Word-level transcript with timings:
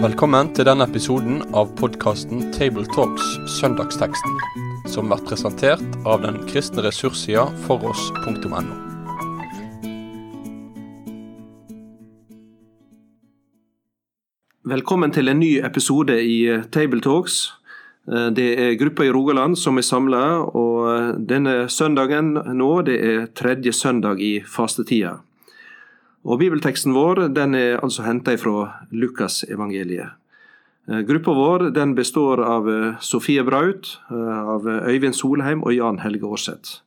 Velkommen 0.00 0.48
til 0.56 0.64
denne 0.64 0.84
episoden 0.88 1.42
av 1.52 1.74
podkasten 1.76 2.46
Tabletalks 2.56 3.26
Søndagsteksten, 3.58 4.36
som 4.88 5.10
blir 5.10 5.20
presentert 5.28 5.98
av 6.08 6.22
den 6.24 6.38
kristne 6.48 6.84
ressurssida 6.86 7.46
foross.no. 7.66 8.62
Velkommen 14.70 15.12
til 15.12 15.28
en 15.28 15.40
ny 15.40 15.54
episode 15.64 16.16
i 16.24 16.38
Tabletalks. 16.72 17.59
Det 18.06 18.46
er 18.58 18.78
gruppa 18.80 19.04
i 19.04 19.10
Rogaland 19.12 19.58
som 19.60 19.76
er 19.78 19.84
samla, 19.86 20.22
og 20.56 21.20
denne 21.28 21.68
søndagen 21.68 22.32
nå, 22.56 22.70
det 22.88 22.96
er 23.04 23.26
tredje 23.36 23.72
søndag 23.76 24.22
i 24.24 24.40
fastetida. 24.40 25.18
Og 26.24 26.40
Bibelteksten 26.40 26.92
vår 26.96 27.28
den 27.32 27.54
er 27.54 27.80
altså 27.80 28.04
henta 28.04 28.34
fra 28.40 28.86
Lukasevangeliet. 28.92 30.16
Gruppa 31.06 31.32
vår 31.36 31.68
den 31.76 31.94
består 31.94 32.40
av 32.42 32.66
Sofie 33.04 33.44
Braut, 33.46 34.00
av 34.10 34.66
Øyvind 34.66 35.14
Solheim 35.14 35.62
og 35.62 35.76
Jan 35.76 36.00
Helge 36.02 36.26
Aarseth. 36.26 36.80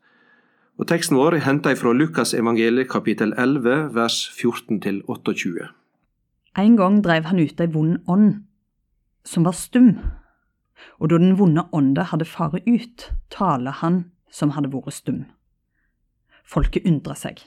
Og 0.82 0.90
Teksten 0.90 1.18
vår 1.18 1.38
er 1.38 1.46
henta 1.46 1.76
fra 1.78 1.94
Lukasevangeliet 1.94 2.90
kapittel 2.90 3.34
11 3.38 3.94
vers 3.94 4.18
14-28. 4.34 5.70
En 6.58 6.76
gang 6.78 7.00
drev 7.06 7.30
han 7.30 7.40
ut 7.40 7.62
ei 7.62 7.70
vond 7.72 8.02
ånd, 8.10 8.44
som 9.26 9.46
var 9.46 9.56
stum. 9.58 9.96
Og 11.00 11.12
da 11.12 11.20
den 11.22 11.38
vonde 11.40 11.66
ånda 11.76 12.08
hadde 12.12 12.28
faret 12.30 12.68
ut, 12.68 13.10
taler 13.34 13.80
han 13.82 14.06
som 14.34 14.54
hadde 14.56 14.72
vært 14.74 14.96
stum. 14.96 15.24
Folket 16.44 16.88
undra 16.90 17.16
seg. 17.18 17.42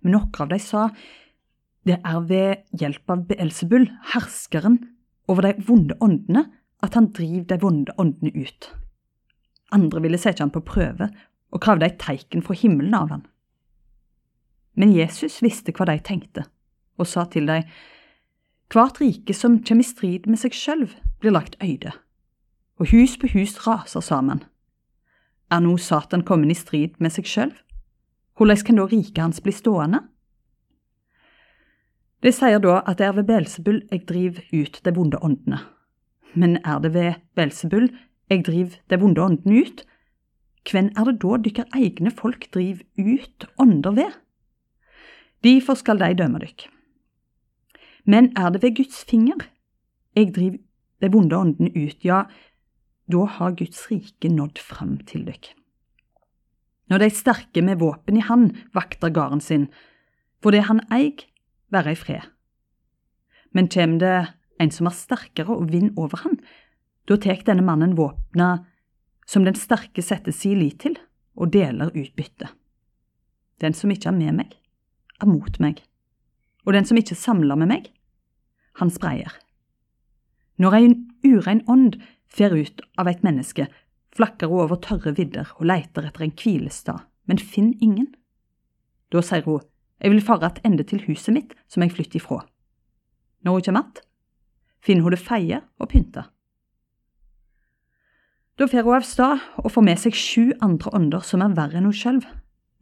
Men 0.00 0.16
noen 0.16 0.40
av 0.40 0.50
dem 0.50 0.62
sa 0.62 0.88
det 1.84 1.98
er 2.00 2.20
ved 2.24 2.80
hjelp 2.80 3.12
av 3.12 3.26
Beelzebul, 3.28 3.90
herskeren 4.14 4.78
over 5.28 5.44
de 5.44 5.66
vonde 5.66 5.96
åndene, 6.00 6.46
at 6.84 6.96
han 6.96 7.10
driver 7.16 7.46
de 7.50 7.58
vonde 7.60 7.92
åndene 8.00 8.32
ut. 8.36 8.70
Andre 9.72 10.00
ville 10.04 10.20
sette 10.20 10.44
han 10.44 10.52
på 10.52 10.64
prøve 10.64 11.10
og 11.54 11.62
kravde 11.64 11.88
et 11.88 12.00
teiken 12.00 12.44
fra 12.44 12.56
himmelen 12.56 12.96
av 12.96 13.12
han. 13.12 13.24
Men 14.74 14.94
Jesus 14.96 15.40
visste 15.44 15.74
hva 15.76 15.86
de 15.88 15.98
tenkte, 16.02 16.44
og 16.98 17.08
sa 17.08 17.26
til 17.30 17.48
dem, 17.50 17.68
Hvert 18.72 18.96
rike 18.98 19.34
som 19.36 19.58
kommer 19.62 19.84
i 19.84 19.86
strid 19.86 20.24
med 20.26 20.40
seg 20.40 20.54
sjøl, 20.56 20.86
blir 21.20 21.34
lagt 21.36 21.58
øyde, 21.62 21.92
og 22.80 22.90
hus 22.90 23.16
på 23.20 23.30
hus 23.34 23.56
raser 23.66 24.02
sammen. 24.02 24.42
Er 25.50 25.60
nå 25.62 25.76
Satan 25.78 26.24
kommet 26.26 26.50
i 26.50 26.58
strid 26.58 26.98
med 26.98 27.14
seg 27.14 27.28
sjøl? 27.28 27.52
Hvordan 28.34 28.64
kan 28.66 28.80
da 28.80 28.88
riket 28.90 29.22
hans 29.22 29.40
bli 29.40 29.52
stående? 29.54 30.00
Det 32.24 32.32
sier 32.34 32.58
da 32.58 32.80
at 32.88 32.98
det 32.98 33.06
er 33.06 33.16
ved 33.18 33.28
Belsebul 33.28 33.82
jeg 33.92 34.06
driver 34.08 34.42
ut 34.52 34.80
de 34.84 34.94
vonde 34.96 35.20
åndene. 35.22 35.60
Men 36.34 36.56
er 36.64 36.80
det 36.82 36.94
ved 36.94 37.20
Belsebul 37.36 37.90
jeg 38.30 38.44
driver 38.46 38.78
de 38.90 39.00
vonde 39.00 39.22
åndene 39.22 39.60
ut? 39.60 39.84
Hvem 40.64 40.90
er 40.96 41.10
det 41.10 41.18
da 41.22 41.36
dykkar 41.44 41.76
egne 41.76 42.10
folk 42.10 42.48
driver 42.54 42.82
ut 42.96 43.46
ånder 43.60 43.92
ved? 43.94 44.12
Derfor 45.44 45.76
skal 45.76 46.00
de 46.00 46.14
dømme 46.16 46.40
dykk. 46.40 46.70
Men 48.04 48.32
er 48.36 48.50
det 48.50 48.62
ved 48.62 48.76
Guds 48.76 49.04
finger 49.04 49.44
jeg 50.16 50.34
driver 50.34 50.58
de 51.02 51.10
vonde 51.12 51.36
åndene 51.36 51.70
ut, 51.74 52.04
ja, 52.04 52.24
da 53.10 53.26
har 53.36 53.56
Guds 53.58 53.86
rike 53.90 54.30
nådd 54.32 54.58
fram 54.58 54.96
til 55.08 55.26
dykk. 55.28 55.52
Når 56.92 57.00
de 57.00 57.10
sterke 57.12 57.62
med 57.64 57.80
våpen 57.80 58.18
i 58.20 58.24
hand 58.24 58.56
vakter 58.76 59.12
gården 59.12 59.40
sin, 59.40 59.68
får 60.42 60.56
det 60.56 60.66
han 60.68 60.82
eig, 60.92 61.24
være 61.72 61.94
i 61.94 61.98
fred. 61.98 62.26
Men 63.56 63.70
kjem 63.72 63.98
det 64.02 64.16
en 64.60 64.72
som 64.74 64.88
er 64.88 64.96
sterkere 64.96 65.54
og 65.54 65.70
vinner 65.72 65.96
over 66.00 66.20
han, 66.24 66.38
da 67.08 67.16
tek 67.20 67.44
denne 67.46 67.64
mannen 67.64 67.96
våpna 67.98 68.66
som 69.28 69.44
den 69.44 69.56
sterke 69.56 70.04
setter 70.04 70.34
si 70.36 70.52
lit 70.56 70.82
til, 70.84 70.96
og 71.34 71.50
deler 71.54 71.90
utbytte. 71.90 72.50
Den 73.60 73.74
som 73.74 73.90
ikke 73.90 74.10
er 74.10 74.16
med 74.16 74.36
meg, 74.36 74.52
er 75.20 75.30
mot 75.30 75.58
meg, 75.62 75.80
og 76.64 76.76
den 76.76 76.86
som 76.86 76.98
ikke 77.00 77.16
samler 77.18 77.58
med 77.58 77.70
meg, 77.72 77.88
han 78.78 78.92
spreier. 78.92 79.32
Når 80.58 80.76
en 80.78 80.94
urein 81.24 81.62
ånd 81.70 81.98
fer 82.34 82.54
ut 82.54 82.82
av 82.98 83.08
et 83.10 83.22
menneske, 83.26 83.68
flakker 84.14 84.50
hun 84.50 84.64
over 84.66 84.80
tørre 84.82 85.14
vidder 85.16 85.50
og 85.58 85.68
leiter 85.70 86.06
etter 86.06 86.26
en 86.26 86.34
hvilestad, 86.34 87.06
men 87.26 87.38
finn 87.38 87.72
ingen. 87.82 88.10
Da 89.14 89.22
sier 89.22 89.46
hun, 89.46 89.62
jeg 90.02 90.12
vil 90.12 90.24
fare 90.24 90.50
attende 90.50 90.84
til 90.86 91.04
huset 91.06 91.34
mitt 91.34 91.54
som 91.70 91.84
jeg 91.84 91.94
flytter 91.94 92.20
ifra. 92.20 92.42
Når 93.44 93.52
hun 93.52 93.62
kommer 93.62 93.80
att, 93.80 94.02
finner 94.80 95.02
hun 95.02 95.12
det 95.12 95.18
feie 95.18 95.60
og 95.78 95.88
pynta. 95.88 96.24
Da 98.58 98.66
fer 98.70 98.82
hun 98.82 98.96
av 98.96 99.06
stad 99.06 99.42
og 99.62 99.72
får 99.72 99.82
med 99.82 100.00
seg 100.00 100.14
sju 100.14 100.52
andre 100.62 100.90
ånder 100.94 101.24
som 101.26 101.42
er 101.42 101.54
verre 101.56 101.78
enn 101.78 101.88
hun 101.88 101.96
sjøl, 101.96 102.20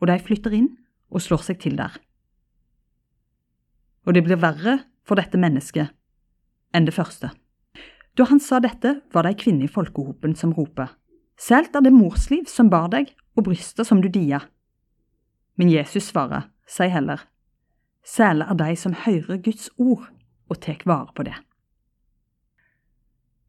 og 0.00 0.08
de 0.08 0.18
flytter 0.20 0.56
inn 0.56 0.72
og 1.12 1.22
slår 1.24 1.44
seg 1.46 1.60
til 1.62 1.76
der. 1.78 1.94
Og 4.06 4.14
det 4.14 4.24
blir 4.26 4.40
verre 4.40 4.80
for 5.06 5.20
dette 5.20 5.38
mennesket 5.38 5.92
enn 6.74 6.88
det 6.88 6.96
første. 6.96 7.30
Da 8.18 8.26
han 8.28 8.40
sa 8.40 8.60
dette, 8.60 9.00
var 9.12 9.24
det 9.24 9.34
ei 9.34 9.40
kvinne 9.44 9.64
i 9.66 9.72
folkehopen 9.72 10.34
som 10.36 10.52
roper, 10.56 10.90
Selt 11.42 11.74
er 11.74 11.82
det 11.82 11.90
morsliv 11.94 12.46
som 12.46 12.68
bar 12.70 12.90
deg, 12.92 13.08
og 13.34 13.48
brystet 13.48 13.88
som 13.88 14.02
du 14.02 14.08
dia. 14.12 14.42
Men 15.58 15.72
Jesus 15.72 16.10
svarer, 16.12 16.50
sier 16.68 16.92
heller, 16.92 17.24
sæle 18.04 18.46
er 18.46 18.58
de 18.60 18.76
som 18.78 18.94
hører 18.94 19.40
Guds 19.42 19.70
ord 19.80 20.04
og 20.52 20.60
tek 20.62 20.84
vare 20.86 21.10
på 21.16 21.26
det. 21.26 21.34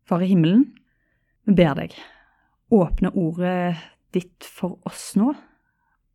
Far 0.08 0.24
i 0.24 0.32
himmelen, 0.32 0.72
vi 1.46 1.56
ber 1.60 1.76
deg, 1.78 1.96
åpne 2.74 3.12
ordet 3.20 3.76
ditt 4.16 4.48
for 4.48 4.80
oss 4.88 5.12
nå, 5.20 5.34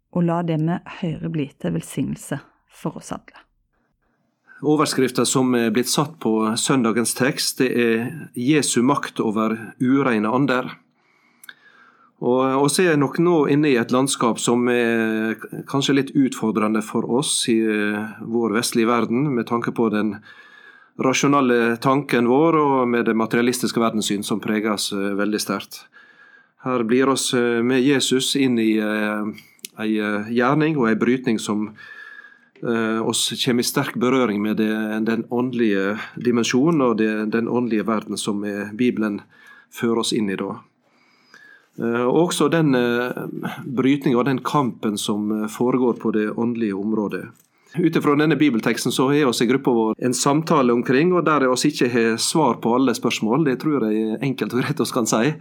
og 0.08 0.24
la 0.24 0.40
det 0.42 0.58
vi 0.62 0.80
hører 1.02 1.32
bli 1.32 1.50
til 1.60 1.76
velsignelse 1.76 2.40
for 2.72 2.98
oss 3.00 3.12
alle. 3.14 3.47
Overskrifta 4.58 5.22
som 5.26 5.52
er 5.54 5.70
blitt 5.70 5.90
satt 5.90 6.16
på 6.18 6.32
søndagens 6.58 7.14
tekst, 7.14 7.60
det 7.60 7.68
er 7.78 8.08
Jesu 8.34 8.80
makt 8.82 9.20
over 9.22 9.54
ureine 9.78 10.32
ander. 10.34 10.72
Og 12.18 12.66
Vi 12.74 12.86
er 12.86 12.96
nok 12.98 13.20
nå 13.22 13.46
inne 13.46 13.70
i 13.70 13.76
et 13.78 13.92
landskap 13.94 14.40
som 14.42 14.66
er 14.68 15.38
kanskje 15.70 15.94
litt 15.94 16.10
utfordrende 16.10 16.82
for 16.82 17.06
oss 17.06 17.46
i 17.48 17.60
eh, 17.62 18.18
vår 18.26 18.56
vestlige 18.58 18.90
verden, 18.90 19.34
med 19.34 19.46
tanke 19.46 19.70
på 19.70 19.88
den 19.94 20.16
rasjonale 20.98 21.76
tanken 21.78 22.26
vår 22.26 22.58
og 22.58 22.88
med 22.88 23.06
det 23.06 23.14
materialistiske 23.14 23.78
verdenssyn 23.78 24.26
som 24.26 24.40
preges 24.42 24.90
eh, 24.92 25.14
veldig 25.14 25.38
sterkt. 25.38 25.84
Her 26.66 26.82
blir 26.82 27.08
oss 27.08 27.30
eh, 27.34 27.62
med 27.62 27.86
Jesus 27.86 28.34
inn 28.34 28.58
i 28.58 28.74
ei 29.78 29.94
gjerning 30.34 30.74
og 30.74 30.88
ei 30.90 30.98
brytning 30.98 31.38
som 31.38 31.68
oss 32.58 33.28
kommer 33.44 33.62
i 33.62 33.66
sterk 33.66 33.94
berøring 34.00 34.42
med 34.42 34.56
det, 34.58 34.72
den 35.06 35.24
åndelige 35.30 35.98
dimensjonen 36.18 36.82
og 36.82 36.96
det, 36.98 37.10
den 37.34 37.48
åndelige 37.48 37.86
verden 37.86 38.18
som 38.18 38.42
Bibelen 38.74 39.20
fører 39.70 40.02
oss 40.02 40.14
inn 40.16 40.30
i 40.32 40.38
da. 40.38 40.56
Eh, 41.78 42.06
også 42.06 42.48
den 42.50 42.74
eh, 42.74 43.18
brytninga 43.64 44.18
og 44.18 44.26
den 44.26 44.40
kampen 44.42 44.98
som 44.98 45.30
eh, 45.30 45.46
foregår 45.46 46.00
på 46.02 46.10
det 46.10 46.30
åndelige 46.30 46.74
området. 46.74 47.28
Ut 47.78 47.96
ifra 47.96 48.16
denne 48.16 48.36
bibelteksten 48.36 48.92
så 48.92 49.10
har 49.12 49.28
vi 49.28 49.44
i 49.44 49.48
gruppa 49.48 49.70
vår 49.70 49.94
en 49.98 50.14
samtale 50.14 50.72
omkring, 50.72 51.12
og 51.12 51.24
der 51.24 51.46
vi 51.46 51.68
ikke 51.68 51.90
har 51.92 52.16
svar 52.16 52.58
på 52.62 52.74
alle 52.74 52.94
spørsmål. 52.94 53.44
Det 53.44 53.60
tror 53.60 53.86
jeg 53.86 54.18
enkelt 54.22 54.54
og 54.54 54.62
greit 54.64 54.80
vi 54.80 54.90
kan 54.94 55.06
si. 55.06 55.34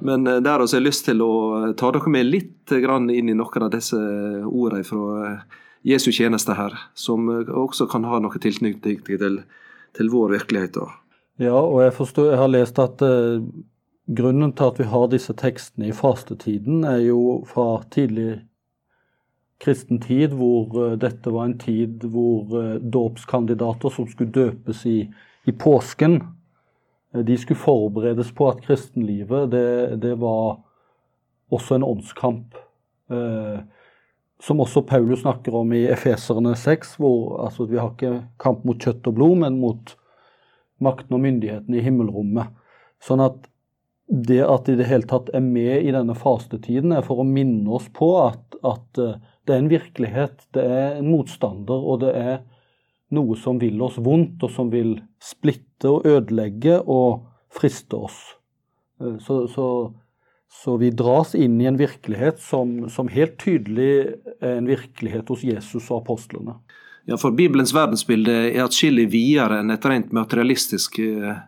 Men 0.00 0.24
der 0.24 0.64
vi 0.64 0.74
har 0.74 0.82
lyst 0.82 1.04
til 1.04 1.20
å 1.22 1.74
ta 1.76 1.92
dere 1.92 2.10
med 2.10 2.26
litt 2.26 2.72
inn 2.72 3.28
i 3.28 3.36
noen 3.36 3.62
av 3.66 3.70
disse 3.70 4.00
ordene 4.48 4.82
fra 4.88 5.34
Jesu 5.86 6.10
tjeneste 6.12 6.54
her, 6.54 6.76
som 6.94 7.28
også 7.28 7.86
kan 7.88 8.04
ha 8.04 8.18
noe 8.20 8.40
tilknytning 8.42 9.00
til, 9.06 9.38
til 9.96 10.10
vår 10.12 10.34
virkelighet. 10.34 10.76
Ja, 11.40 11.56
og 11.56 11.80
jeg 11.86 11.94
forstår, 11.96 12.32
jeg 12.34 12.40
har 12.42 12.52
lest 12.52 12.78
at 12.82 13.04
Grunnen 14.10 14.52
til 14.58 14.66
at 14.72 14.78
vi 14.80 14.84
har 14.90 15.10
disse 15.12 15.34
tekstene 15.38 15.90
i 15.90 15.94
fastetiden, 15.94 16.82
er 16.82 16.98
jo 17.04 17.44
fra 17.46 17.82
tidlig 17.94 18.40
kristen 19.62 20.00
tid, 20.02 20.34
hvor 20.34 20.72
uh, 20.74 20.96
dette 20.98 21.30
var 21.30 21.46
en 21.46 21.58
tid 21.60 22.02
hvor 22.10 22.50
uh, 22.50 22.80
dåpskandidater 22.80 23.92
som 23.94 24.08
skulle 24.10 24.34
døpes 24.34 24.82
i, 24.88 25.04
i 25.46 25.52
påsken, 25.52 26.18
de 27.10 27.36
skulle 27.38 27.58
forberedes 27.58 28.32
på 28.34 28.48
at 28.48 28.62
kristenlivet 28.64 29.50
det, 29.50 30.00
det 30.02 30.16
var 30.22 30.60
også 31.50 31.74
en 31.74 31.82
åndskamp. 31.82 32.54
Som 34.40 34.60
også 34.62 34.82
Paulus 34.88 35.22
snakker 35.22 35.54
om 35.54 35.72
i 35.76 35.84
Efeserne 35.92 36.54
6, 36.56 36.96
hvor 37.00 37.40
altså, 37.44 37.66
vi 37.68 37.78
har 37.80 37.92
ikke 37.92 38.22
kamp 38.40 38.64
mot 38.64 38.80
kjøtt 38.80 39.08
og 39.10 39.16
blod, 39.18 39.36
men 39.42 39.60
mot 39.60 39.94
makten 40.80 41.16
og 41.16 41.24
myndigheten 41.24 41.76
i 41.76 41.84
himmelrommet. 41.84 42.54
Sånn 43.04 43.22
at 43.24 43.50
det 44.10 44.40
at 44.42 44.66
de 44.66 44.74
i 44.74 44.80
det 44.80 44.88
hele 44.90 45.06
tatt 45.06 45.28
er 45.36 45.42
med 45.44 45.84
i 45.86 45.92
denne 45.94 46.16
fastetiden, 46.18 46.94
er 46.96 47.04
for 47.06 47.22
å 47.22 47.26
minne 47.26 47.68
oss 47.76 47.86
på 47.94 48.10
at, 48.24 48.56
at 48.66 48.98
uh, 48.98 49.18
Det 49.46 49.54
er 49.56 49.62
en 49.62 49.70
virkelighet, 49.70 50.42
det 50.54 50.62
er 50.62 50.98
en 50.98 51.08
motstander, 51.10 51.74
og 51.74 52.02
det 52.04 52.10
er 52.14 52.34
noe 53.16 53.34
som 53.40 53.58
vil 53.58 53.80
oss 53.82 53.96
vondt, 53.98 54.42
og 54.46 54.52
som 54.52 54.68
vil 54.70 54.92
splitte 55.18 55.88
og 55.90 56.06
ødelegge 56.06 56.76
og 56.84 57.24
friste 57.50 57.98
oss. 57.98 58.18
Eh, 59.00 59.16
så, 59.24 59.40
så, 59.50 59.66
så 60.50 60.76
vi 60.76 60.90
dras 60.90 61.34
inn 61.34 61.60
i 61.60 61.68
en 61.70 61.78
virkelighet 61.78 62.40
som, 62.42 62.88
som, 62.90 63.08
helt 63.08 63.38
tydelig 63.38 64.16
er 64.42 64.56
en 64.56 64.66
virkelighet 64.68 65.30
hos 65.30 65.44
Jesus 65.46 65.86
og 65.90 66.02
apostlene. 66.02 66.56
Ja, 67.08 67.16
for 67.16 67.32
Bibelens 67.34 67.72
verdensbilde 67.74 68.34
er 68.50 68.64
atskillig 68.66 69.06
videre 69.14 69.60
enn 69.62 69.72
et 69.72 69.86
rent 69.86 70.10
materialistisk 70.14 70.98
eh, 71.00 71.38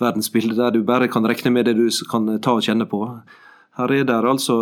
verdensbilde, 0.00 0.56
der 0.56 0.72
du 0.72 0.86
bare 0.86 1.10
kan 1.12 1.26
regne 1.26 1.52
med 1.52 1.68
det 1.68 1.76
du 1.76 1.88
kan 2.10 2.30
ta 2.42 2.56
og 2.56 2.64
kjenne 2.64 2.86
på. 2.88 3.02
Her 3.76 3.92
er 3.92 4.06
det 4.08 4.16
altså, 4.24 4.56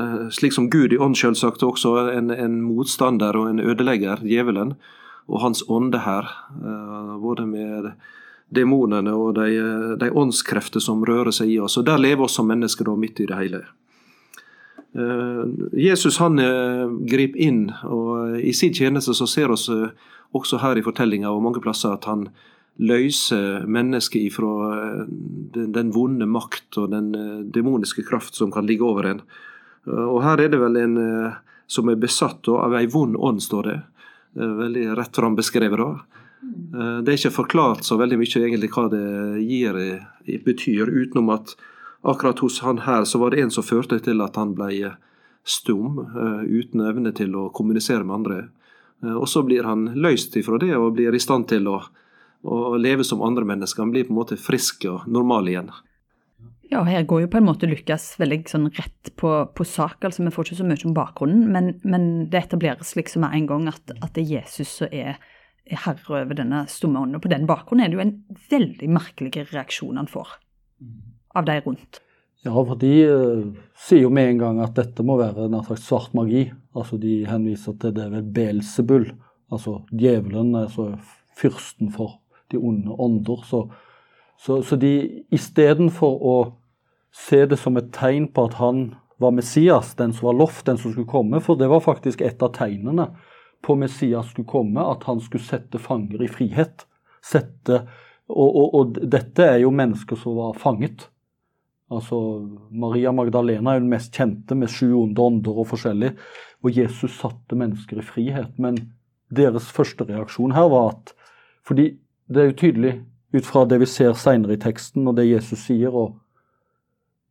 eh, 0.00 0.28
slik 0.32 0.54
som 0.56 0.70
Gud 0.72 0.94
i 0.94 1.00
ånd 1.02 1.18
selvsagt, 1.18 1.66
også 1.66 2.08
en, 2.14 2.30
en 2.30 2.60
motstander 2.64 3.36
og 3.36 3.50
en 3.50 3.60
ødelegger, 3.60 4.22
djevelen 4.24 4.76
og 5.26 5.42
hans 5.42 5.64
ånde 5.68 6.00
her. 6.06 6.30
Eh, 6.56 7.16
både 7.20 7.46
med 7.50 7.90
demonene 8.54 9.12
og 9.16 9.34
de, 9.38 9.48
de 9.98 10.10
åndskrefter 10.10 10.82
som 10.82 11.04
rører 11.06 11.34
seg 11.34 11.50
i 11.50 11.60
oss. 11.62 11.78
Og 11.78 11.86
Der 11.86 12.00
lever 12.00 12.26
oss 12.26 12.36
som 12.38 12.48
mennesker 12.48 12.86
da 12.86 12.96
midt 12.98 13.20
i 13.20 13.28
det 13.30 13.38
hele. 13.38 13.62
Eh, 14.96 15.42
Jesus 15.86 16.20
han 16.22 16.38
eh, 16.42 16.84
griper 17.10 17.42
inn, 17.48 17.64
og 17.84 18.38
i 18.40 18.54
sin 18.54 18.74
tjeneste 18.74 19.14
så 19.16 19.28
ser 19.30 19.54
oss 19.54 19.68
også 20.36 20.60
her 20.62 20.78
i 20.78 20.84
fortellinga 20.84 21.30
og 21.32 21.42
mange 21.44 21.62
plasser 21.64 21.94
at 21.96 22.06
han 22.10 22.28
løser 22.76 23.64
mennesket 23.72 24.28
ifra 24.28 25.06
den, 25.08 25.92
vonde 25.94 26.26
makt 26.28 26.76
og 26.76 26.90
den 26.92 27.06
demoniske 27.48 28.04
kraft 28.04 28.36
som 28.36 28.50
kan 28.52 28.66
ligge 28.68 28.84
over 28.84 29.08
en. 29.08 29.22
Og 29.88 30.18
her 30.20 30.42
er 30.44 30.50
det 30.52 30.60
vel 30.60 30.76
en 30.82 30.98
som 31.66 31.88
er 31.90 31.98
besatt 31.98 32.48
av 32.48 32.74
ei 32.78 32.86
vond 32.90 33.16
ånd, 33.16 33.42
står 33.42 33.70
det. 33.70 33.76
Eh, 34.38 34.52
veldig 34.62 34.86
rett 34.98 35.16
fram 35.16 35.36
beskrevet. 35.36 35.78
da. 35.78 36.15
Eh, 36.74 36.98
det 37.02 37.12
er 37.12 37.18
ikke 37.20 37.38
forklart 37.42 37.86
så 37.86 37.98
veldig 38.00 38.18
mye 38.20 38.42
egentlig 38.42 38.70
hva 38.74 38.86
det 38.92 39.06
gir, 39.44 39.80
betyr, 40.44 40.90
utenom 40.90 41.32
at 41.36 41.56
akkurat 42.06 42.42
hos 42.44 42.60
han 42.62 42.84
her 42.86 43.06
så 43.08 43.20
var 43.22 43.32
det 43.32 43.42
en 43.42 43.54
som 43.54 43.66
førte 43.66 43.98
til 44.02 44.22
at 44.22 44.36
han 44.38 44.54
ble 44.58 44.94
stum, 45.46 46.00
eh, 46.06 46.42
uten 46.46 46.84
evne 46.86 47.14
til 47.16 47.34
å 47.38 47.48
kommunisere 47.54 48.04
med 48.04 48.20
andre. 48.20 48.38
Og 49.06 49.26
så 49.28 49.42
blir 49.44 49.66
han 49.68 49.90
løst 49.92 50.34
ifra 50.40 50.56
det 50.58 50.72
og 50.74 50.94
blir 50.96 51.14
i 51.14 51.20
stand 51.20 51.50
til 51.50 51.66
å, 51.68 51.82
å 52.48 52.78
leve 52.80 53.04
som 53.04 53.20
andre 53.22 53.44
mennesker. 53.44 53.84
Han 53.84 53.92
blir 53.92 54.06
på 54.08 54.14
en 54.14 54.18
måte 54.22 54.38
frisk 54.40 54.86
og 54.88 55.04
normal 55.04 55.50
igjen. 55.52 55.68
Ja, 56.70 56.80
her 56.82 57.04
går 57.06 57.26
jo 57.26 57.28
på 57.30 57.38
en 57.38 57.46
måte 57.46 57.68
Lukas 57.70 58.08
veldig 58.18 58.40
sånn 58.50 58.70
rett 58.74 59.12
på, 59.20 59.30
på 59.54 59.66
sak. 59.68 60.00
altså 60.02 60.24
Vi 60.24 60.32
får 60.34 60.48
ikke 60.48 60.58
så 60.58 60.66
mye 60.66 60.88
om 60.88 60.96
bakgrunnen, 60.96 61.44
men, 61.52 61.74
men 61.86 62.08
det 62.32 62.46
etableres 62.46 62.96
liksom 62.98 63.22
med 63.22 63.36
en 63.36 63.46
gang 63.52 63.68
at, 63.70 63.92
at 64.00 64.16
det 64.16 64.24
er 64.24 64.40
Jesus 64.40 64.72
som 64.80 64.90
er 64.90 65.20
herre 65.70 66.20
over 66.22 66.36
denne 66.38 66.64
stumme 66.70 67.02
ånden. 67.02 67.18
Og 67.18 67.24
på 67.24 67.32
den 67.32 67.46
bakgrunnen 67.48 67.84
er 67.84 67.92
det 67.92 67.98
jo 67.98 68.04
en 68.04 68.16
veldig 68.50 68.90
merkelig 68.94 69.46
reaksjon 69.52 69.98
han 69.98 70.10
får 70.10 70.36
av 71.36 71.48
de 71.48 71.56
rundt. 71.64 72.00
Ja, 72.44 72.52
for 72.54 72.76
de 72.78 72.92
uh, 73.10 73.46
sier 73.86 74.04
jo 74.04 74.12
med 74.14 74.30
en 74.30 74.42
gang 74.44 74.60
at 74.62 74.76
dette 74.76 75.04
må 75.04 75.16
være 75.18 75.48
nær 75.50 75.66
sagt 75.66 75.82
svart 75.82 76.14
magi. 76.16 76.46
Altså 76.76 77.00
De 77.00 77.24
henviser 77.26 77.74
til 77.80 77.96
det 77.96 78.06
ved 78.12 78.30
Belsebull, 78.36 79.08
altså 79.52 79.80
djevelen, 79.90 80.54
altså 80.54 80.92
fyrsten 81.36 81.90
for 81.92 82.20
de 82.52 82.60
onde 82.62 82.94
ånder. 83.02 83.42
så 83.44 83.66
så, 84.38 84.60
så 84.62 84.76
de 84.76 85.24
istedenfor 85.32 86.20
å 86.20 86.36
se 87.16 87.44
det 87.48 87.58
som 87.60 87.78
et 87.80 87.88
tegn 87.96 88.28
på 88.32 88.46
at 88.50 88.58
han 88.60 88.90
var 89.22 89.32
Messias, 89.32 89.94
den 89.96 90.12
som 90.12 90.28
var 90.28 90.36
lovt, 90.36 90.66
den 90.66 90.78
som 90.80 90.92
skulle 90.92 91.08
komme, 91.08 91.40
for 91.40 91.56
det 91.56 91.70
var 91.72 91.80
faktisk 91.84 92.20
et 92.24 92.42
av 92.44 92.52
tegnene 92.56 93.08
på 93.66 93.74
Messias 93.78 94.30
skulle 94.30 94.48
komme, 94.48 94.82
at 94.82 95.04
han 95.08 95.20
skulle 95.20 95.44
sette 95.44 95.80
fanger 95.82 96.22
i 96.22 96.30
frihet. 96.30 96.86
Sette, 97.24 97.82
og, 98.30 98.48
og, 98.48 98.74
og 98.78 98.98
dette 99.02 99.44
er 99.56 99.60
jo 99.64 99.74
mennesker 99.74 100.18
som 100.20 100.38
var 100.38 100.58
fanget. 100.60 101.08
Altså, 101.90 102.18
Maria 102.70 103.12
Magdalena 103.14 103.72
er 103.72 103.80
jo 103.80 103.84
den 103.84 103.92
mest 103.92 104.14
kjente, 104.14 104.54
med 104.58 104.70
sju 104.70 104.88
onde 104.98 105.22
ånder 105.22 105.58
og 105.62 105.68
forskjellig. 105.72 106.12
Og 106.62 106.78
Jesus 106.78 107.18
satte 107.18 107.58
mennesker 107.58 108.00
i 108.02 108.06
frihet. 108.06 108.54
Men 108.62 108.78
deres 109.34 109.70
første 109.74 110.06
reaksjon 110.06 110.54
her 110.54 110.70
var 110.70 110.94
at 110.94 111.14
fordi 111.66 111.96
det 112.30 112.42
er 112.42 112.50
jo 112.50 112.58
tydelig 112.60 112.92
ut 113.34 113.46
fra 113.46 113.64
det 113.66 113.80
vi 113.82 113.88
ser 113.90 114.14
seinere 114.18 114.54
i 114.54 114.62
teksten, 114.62 115.06
og 115.06 115.16
det 115.18 115.26
Jesus 115.26 115.64
sier. 115.66 115.94
og 115.94 116.18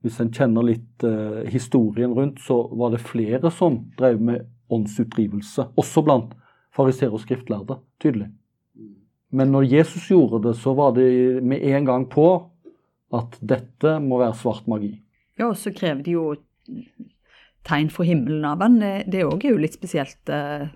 Hvis 0.03 0.19
en 0.19 0.31
kjenner 0.35 0.67
litt 0.67 1.03
eh, 1.07 1.45
historien 1.51 2.11
rundt, 2.15 2.41
så 2.43 2.65
var 2.75 2.91
det 2.91 3.03
flere 3.03 3.51
som 3.51 3.79
drev 3.99 4.19
med 4.19 4.43
åndsutdrivelse. 4.71 5.69
Også 5.79 6.03
blant 6.05 6.33
fariseer 6.75 7.13
og 7.13 7.23
skriftlærde, 7.23 7.79
tydelig. 8.01 8.29
Men 9.35 9.51
når 9.51 9.67
Jesus 9.71 10.07
gjorde 10.09 10.41
det, 10.47 10.55
så 10.59 10.73
var 10.73 10.93
det 10.95 11.43
med 11.43 11.63
en 11.63 11.87
gang 11.87 12.05
på 12.09 12.27
at 13.15 13.37
dette 13.41 13.97
må 14.03 14.19
være 14.21 14.37
svart 14.37 14.67
magi. 14.67 14.93
Ja, 15.39 15.49
og 15.49 15.57
så 15.59 15.73
krever 15.75 16.03
de 16.05 16.15
jo 16.15 16.25
tegn 17.65 17.89
fra 17.91 18.05
himmelen 18.07 18.45
av 18.47 18.63
han. 18.63 18.77
Det 18.79 19.25
òg 19.25 19.43
er 19.45 19.55
jo 19.55 19.61
litt 19.61 19.75
spesielt. 19.75 20.21
Eh, 20.31 20.67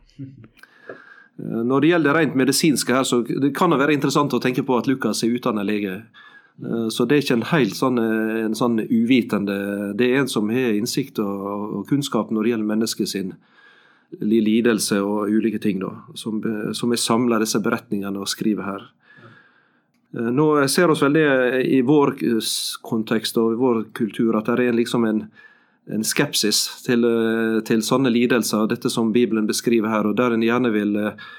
når 1.39 1.81
det 1.81 1.91
gjelder 1.93 2.09
det 2.09 2.17
rent 2.17 2.39
medisinske, 2.39 2.95
her, 2.95 3.05
så 3.07 3.21
det 3.23 3.53
kan 3.55 3.71
det 3.71 3.79
være 3.79 3.95
interessant 3.95 4.33
å 4.35 4.41
tenke 4.43 4.65
på 4.67 4.79
at 4.79 4.89
Lukas 4.89 5.23
er 5.23 5.37
utdannet 5.37 5.67
lege. 5.69 6.01
Eh, 6.59 6.87
så 6.91 7.05
det 7.07 7.15
er 7.15 7.23
ikke 7.23 7.37
en 7.39 7.47
helt 7.53 7.77
sånn, 7.77 8.01
eh, 8.01 8.41
en 8.43 8.57
sånn 8.57 8.81
uvitende 8.83 9.95
Det 9.95 10.09
er 10.09 10.19
en 10.19 10.27
som 10.27 10.49
har 10.51 10.75
innsikt 10.75 11.21
og, 11.23 11.45
og 11.79 11.87
kunnskap 11.87 12.31
når 12.31 12.43
det 12.43 12.53
gjelder 12.53 12.71
mennesket 12.73 13.13
sin 13.13 13.33
lidelse 14.21 15.01
og 15.05 15.29
ulike 15.29 15.59
ting, 15.61 15.79
da, 15.83 15.91
som, 16.17 16.41
som 16.73 16.93
er 16.93 17.01
samla 17.01 17.39
disse 17.41 17.61
beretningene 17.61 18.19
og 18.19 18.29
skriver 18.29 18.65
her. 18.65 18.87
Nå 20.11 20.45
ser 20.67 20.89
vi 20.89 20.97
veldig 21.03 21.25
i 21.69 21.81
vår 21.85 22.15
kontekst 22.81 23.37
og 23.37 23.53
i 23.53 23.59
vår 23.59 23.83
kultur 23.93 24.39
at 24.39 24.49
det 24.49 24.71
er 24.71 24.73
liksom 24.73 25.05
en, 25.05 25.19
en 25.93 26.05
skepsis 26.05 26.63
til, 26.85 27.05
eh, 27.05 27.59
til, 27.65 27.83
sånne 27.85 28.09
lidelser, 28.09 28.65
dette 28.71 28.89
som 28.89 29.11
Bibelen 29.13 29.45
beskriver 29.49 29.93
her, 29.93 30.09
og 30.09 30.17
der 30.17 30.33
en 30.33 30.45
gjerne 30.45 30.73
vil 30.73 30.97
eh, 30.97 31.29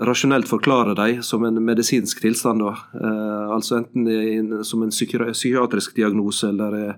rasjonelt 0.00 0.48
forklare 0.48 0.94
dem 0.96 1.22
som 1.22 1.44
en 1.44 1.60
medisinsk 1.64 2.20
tilstand. 2.24 2.64
Da. 2.64 2.72
Eh, 2.94 3.54
altså 3.54 3.82
enten 3.82 4.08
en, 4.08 4.64
som 4.64 4.82
en 4.82 4.92
psykiatrisk 4.92 5.96
diagnose 5.96 6.48
eller 6.48 6.78
eh, 6.82 6.94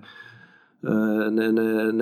en, 1.27 1.39
en, 1.39 2.01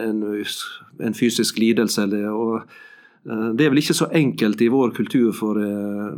en, 0.99 1.13
fysisk 1.13 1.57
lidelse. 1.57 2.03
Eller, 2.03 2.29
og, 2.29 2.61
eh, 2.61 2.83
det 3.27 3.65
er 3.65 3.71
vel 3.73 3.81
ikke 3.81 3.97
så 3.97 4.09
enkelt 4.15 4.61
i 4.63 4.69
vår 4.71 4.93
kultur 4.95 5.33
for 5.35 5.59
eh, 5.59 6.15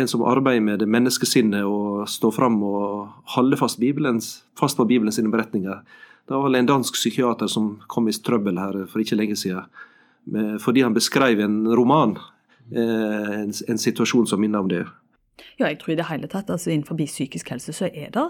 en 0.00 0.08
som 0.10 0.24
arbeider 0.26 0.64
med 0.64 0.82
det 0.82 0.88
menneskesinnet, 0.90 1.62
å 1.62 2.06
stå 2.10 2.32
fram 2.34 2.58
og 2.66 3.12
holde 3.36 3.58
fast, 3.60 3.78
Bibelens, 3.78 4.42
fast 4.58 4.78
på 4.78 4.88
Bibelens 4.88 5.20
beretninger. 5.22 5.82
Det 6.26 6.34
var 6.34 6.48
vel 6.48 6.58
en 6.58 6.70
dansk 6.72 6.98
psykiater 6.98 7.46
som 7.50 7.76
kom 7.86 8.08
i 8.10 8.14
trøbbel 8.14 8.58
her 8.58 8.80
for 8.90 9.02
ikke 9.02 9.18
lenge 9.18 9.38
siden. 9.38 9.70
Fordi 10.58 10.82
han 10.82 10.94
beskrev 10.96 11.38
en 11.44 11.60
roman, 11.70 12.16
eh, 12.74 13.34
en, 13.44 13.52
en 13.54 13.78
situasjon 13.78 14.26
som 14.26 14.42
minner 14.42 14.64
om 14.64 14.70
det. 14.70 14.82
Ja, 15.56 15.68
jeg 15.68 15.78
tror 15.80 15.94
i 15.94 15.98
det 16.00 16.08
hele 16.10 16.28
tatt, 16.28 16.50
altså 16.50 16.72
innenfor 16.72 16.98
psykisk 16.98 17.54
helse 17.54 17.72
så 17.76 17.86
er 17.86 18.10
det 18.12 18.26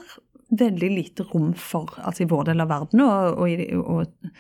veldig 0.50 0.90
lite 0.92 1.26
rom 1.32 1.54
for, 1.58 1.90
altså 1.98 2.22
i 2.22 2.28
vår 2.30 2.50
del 2.50 2.62
av 2.62 2.70
verden, 2.70 3.02
og, 3.02 3.40
og, 3.40 3.64
og, 3.82 4.30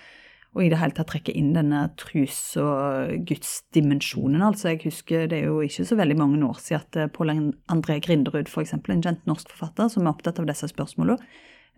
og 0.56 0.62
i 0.64 0.70
det 0.72 0.78
hele 0.80 0.96
tatt 0.96 1.10
trekke 1.12 1.34
inn 1.36 1.50
denne 1.52 1.82
trus- 2.00 2.56
og 2.56 3.12
gudsdimensjonen. 3.28 4.40
Altså, 4.40 4.70
jeg 4.72 4.86
husker 4.86 5.28
det 5.28 5.42
er 5.42 5.50
jo 5.50 5.60
ikke 5.66 5.84
så 5.84 5.98
veldig 6.00 6.16
mange 6.16 6.40
år 6.48 6.56
siden 6.62 6.80
at 6.80 7.00
eh, 7.02 7.10
Pål 7.12 7.34
André 7.72 8.00
Grinderud, 8.00 8.48
f.eks., 8.48 8.72
en 8.72 9.04
kjent 9.04 9.28
norsk 9.28 9.52
forfatter 9.52 9.92
som 9.92 10.06
er 10.06 10.14
opptatt 10.16 10.40
av 10.40 10.48
disse 10.48 10.72
spørsmålene, 10.72 11.20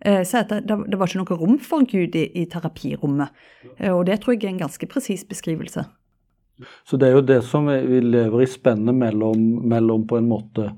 Eh, 0.05 0.21
at 0.21 0.49
det, 0.49 0.63
det, 0.87 0.97
var 0.97 1.09
ikke 1.09 1.19
noe 1.19 1.37
rom 1.39 1.57
for 1.63 1.83
Gud 1.87 2.15
i, 2.15 2.25
i 2.39 2.45
terapirommet. 2.47 3.35
Eh, 3.77 3.91
og 3.91 4.05
det 4.07 4.21
tror 4.21 4.37
jeg 4.37 4.45
er 4.45 4.53
en 4.53 4.63
ganske 4.63 4.87
presis 4.91 5.25
beskrivelse. 5.27 5.83
Så 6.87 6.99
det 6.99 7.09
er 7.09 7.17
jo 7.17 7.25
det 7.25 7.41
som 7.47 7.67
vi 7.67 7.99
lever 8.03 8.43
i 8.43 8.49
spennet 8.49 8.95
mellom, 8.95 9.43
mellom, 9.71 10.05
på 10.07 10.19
en 10.19 10.27
måte 10.31 10.71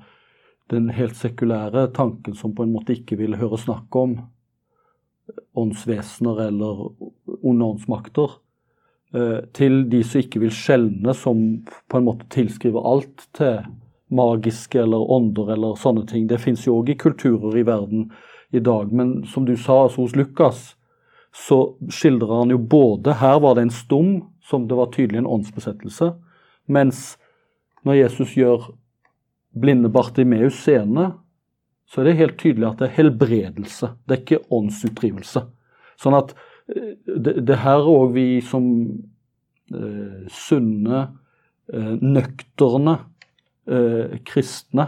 den 0.73 0.91
helt 0.93 1.17
sekulære 1.17 1.87
tanken 1.95 2.37
som 2.37 2.53
på 2.55 2.65
en 2.65 2.73
måte 2.73 2.95
ikke 2.95 3.17
vil 3.19 3.35
høre 3.37 3.59
snakk 3.59 3.97
om 3.97 4.19
åndsvesener 5.57 6.47
eller 6.47 6.87
onde 7.41 7.65
åndsmakter, 7.65 8.31
eh, 9.13 9.39
til 9.53 9.85
de 9.89 10.03
som 10.03 10.23
ikke 10.23 10.41
vil 10.43 10.53
skjelne, 10.55 11.15
som 11.17 11.63
på 11.89 11.99
en 11.99 12.07
måte 12.07 12.29
tilskriver 12.33 12.87
alt 12.87 13.27
til 13.37 13.61
magiske 14.11 14.79
eller 14.81 15.11
ånder 15.11 15.53
eller 15.55 15.79
sånne 15.79 16.05
ting. 16.07 16.27
Det 16.27 16.41
fins 16.41 16.65
jo 16.67 16.81
òg 16.81 16.91
i 16.91 16.99
kulturer 16.99 17.57
i 17.57 17.65
verden 17.67 18.09
i 18.51 18.59
dag. 18.59 18.91
Men 18.91 19.23
som 19.25 19.45
du 19.47 19.55
sa 19.57 19.85
altså 19.85 20.03
hos 20.03 20.15
Lukas, 20.15 20.75
så 21.31 21.77
skildrer 21.87 22.41
han 22.41 22.51
jo 22.51 22.57
både 22.57 23.13
Her 23.21 23.39
var 23.39 23.55
det 23.55 23.61
en 23.61 23.71
stum, 23.71 24.11
som 24.43 24.67
det 24.67 24.75
var 24.75 24.91
tydelig 24.91 25.21
en 25.21 25.31
åndsbesettelse. 25.31 26.11
Mens 26.67 27.15
når 27.87 28.01
Jesus 28.01 28.35
gjør 28.35 28.67
blinde 29.55 29.89
Bartimeus 29.89 30.59
seende, 30.59 31.13
så 31.91 32.01
er 32.01 32.07
det 32.07 32.19
helt 32.21 32.37
tydelig 32.39 32.69
at 32.69 32.79
det 32.79 32.87
er 32.87 32.97
helbredelse. 33.01 33.91
Det 34.07 34.15
er 34.15 34.21
ikke 34.23 34.45
åndsutdrivelse. 34.55 35.43
Sånn 35.99 36.15
at 36.15 36.31
eh, 36.71 36.93
det, 37.03 37.35
det 37.47 37.57
her 37.65 37.83
òg 37.83 38.13
vi 38.15 38.27
som 38.47 38.69
eh, 39.75 40.21
sunne, 40.31 41.01
eh, 41.73 41.93
nøkterne 41.99 42.95
eh, 43.67 44.15
kristne 44.27 44.87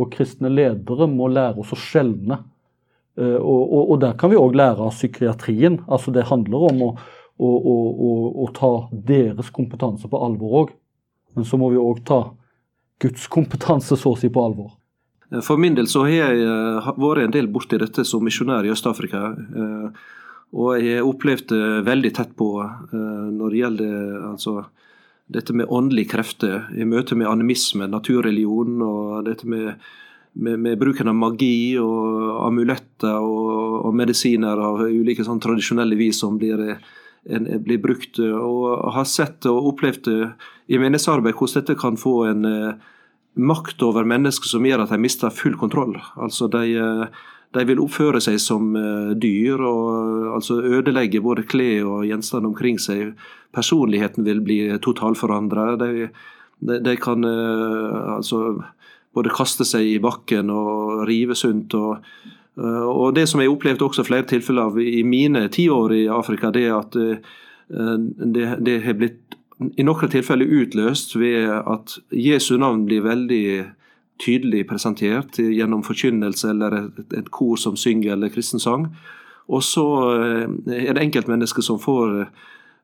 og 0.00 0.12
kristne 0.12 0.50
ledere 0.52 1.08
må 1.08 1.30
lære 1.32 1.62
oss 1.64 1.72
å 1.72 1.80
skjelne. 1.80 2.42
Eh, 3.16 3.38
og, 3.38 3.62
og, 3.62 3.82
og, 3.86 3.96
der 4.04 4.18
kan 4.20 4.32
vi 4.32 4.40
òg 4.40 4.56
lære 4.60 4.90
av 4.90 4.92
psykiatrien. 4.92 5.80
Altså 5.88 6.12
Det 6.12 6.28
handler 6.28 6.68
om 6.68 6.84
å, 6.90 6.92
å, 7.48 7.48
å 8.44 8.50
ta 8.52 8.74
deres 8.92 9.48
kompetanse 9.54 10.10
på 10.12 10.20
alvor 10.20 10.60
òg. 10.62 10.76
Men 11.32 11.48
så 11.48 11.56
må 11.56 11.72
vi 11.72 11.80
òg 11.80 12.04
ta 12.04 12.26
Guds 13.00 13.24
kompetanse 13.32 13.96
så 13.96 14.12
å 14.12 14.20
si 14.20 14.28
på 14.28 14.44
alvor. 14.44 14.76
For 15.40 15.56
min 15.56 15.76
del 15.76 15.88
så 15.88 16.04
har 16.04 16.12
jeg 16.12 16.44
eh, 16.44 16.90
vært 17.00 17.24
en 17.24 17.32
del 17.32 17.48
borti 17.52 17.78
dette 17.80 18.04
som 18.04 18.24
misjonær 18.24 18.66
i 18.66 18.72
Øst-Afrika. 18.74 19.30
Eh, 19.32 20.02
og 20.52 20.76
jeg 20.76 20.98
har 20.98 21.08
opplevd 21.08 21.48
det 21.54 21.68
veldig 21.86 22.10
tett 22.12 22.34
på 22.36 22.46
når 22.92 23.54
det 23.54 23.60
gjelder 23.62 24.26
altså, 24.28 24.66
dette 25.32 25.54
med 25.56 25.70
åndelige 25.72 26.10
krefter 26.10 26.66
i 26.76 26.84
møte 26.84 27.16
med 27.16 27.30
animisme, 27.30 27.88
naturreligion, 27.88 28.74
og 28.84 29.22
dette 29.24 29.48
med, 29.48 29.80
med, 30.36 30.60
med 30.60 30.76
bruken 30.76 31.08
av 31.08 31.16
magi 31.16 31.78
og 31.80 32.44
amuletter 32.50 33.16
og, 33.16 33.78
og 33.88 33.96
medisiner 33.96 34.60
av 34.60 34.84
ulike 34.84 35.24
sånn 35.24 35.40
tradisjonelle 35.40 35.96
vis 35.96 36.20
som 36.20 36.36
blir, 36.36 36.60
en, 37.32 37.48
blir 37.64 37.80
brukt. 37.80 38.20
Og 38.20 38.92
har 38.92 39.08
sett 39.08 39.48
og 39.48 39.72
opplevd 39.72 40.12
i 40.12 40.76
menighetsarbeid 40.76 41.32
hvordan 41.32 41.62
dette 41.62 41.80
kan 41.80 41.96
få 41.96 42.18
en 42.28 42.44
makt 43.34 43.82
over 43.82 44.04
mennesker 44.08 44.48
som 44.48 44.66
gjør 44.66 44.84
at 44.84 44.92
de 44.92 45.00
mister 45.00 45.32
full 45.32 45.56
kontroll. 45.60 45.96
Altså 46.20 46.48
de, 46.52 46.64
uh, 46.76 47.06
de 47.56 47.64
vil 47.68 47.80
oppføre 47.80 48.20
seg 48.24 48.38
som 48.42 48.74
uh, 48.76 49.12
dyr 49.16 49.62
og 49.64 50.36
altså 50.36 50.60
ødelegge 50.60 51.22
både 51.24 51.46
klær 51.48 51.88
og 51.88 52.06
gjenstand 52.08 52.48
omkring 52.50 52.80
seg 52.82 53.14
personligheten 53.56 54.24
vil 54.28 54.42
bli 54.44 54.60
totalforandra. 54.84 55.74
De, 55.80 56.08
de, 56.60 56.78
de, 56.84 56.96
kan 57.00 57.24
uh, 57.24 58.18
altså 58.18 58.58
både 59.16 59.32
kaste 59.32 59.66
seg 59.68 59.96
i 59.96 60.00
bakken 60.02 60.52
og 60.52 61.04
rive 61.08 61.36
sunt. 61.36 61.74
Og, 61.76 62.04
og 62.56 63.14
Det 63.16 63.26
som 63.28 63.40
jeg 63.40 63.52
opplevde 63.52 63.84
også 63.84 64.04
flere 64.08 64.28
tilfeller 64.28 64.70
av 64.70 64.78
i 64.80 65.02
mine 65.04 65.46
ti 65.52 65.66
år 65.72 65.92
i 65.92 66.06
Afrika, 66.08 66.48
det 66.52 66.62
er 66.64 66.78
at 66.78 66.96
det, 66.96 68.46
det 68.64 68.78
har 68.84 68.96
blitt 68.96 69.36
i 69.76 69.84
noen 69.86 70.10
tilfeller 70.12 70.50
utløst 70.62 71.16
ved 71.16 71.48
at 71.50 71.96
Jesu 72.10 72.56
navn 72.60 72.84
blir 72.88 73.04
veldig 73.04 73.46
tydelig 74.22 74.66
presentert 74.70 75.38
gjennom 75.40 75.82
forkynnelse 75.86 76.50
eller 76.52 76.78
et, 76.78 77.02
et 77.18 77.30
kor 77.34 77.58
som 77.60 77.76
synger 77.78 78.14
eller 78.14 78.32
kristen 78.32 78.62
sang. 78.62 78.90
Og 79.50 79.64
så 79.66 79.86
er 80.70 80.92
det 80.94 81.02
enkeltmennesker 81.02 81.64
som 81.66 81.80
får 81.82 82.26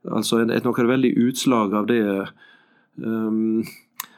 Altså 0.07 0.39
et, 0.45 0.63
noe 0.63 0.85
veldig 0.87 1.11
utslag 1.27 1.73
av 1.75 1.89
det 1.91 2.03
um, 3.03 3.65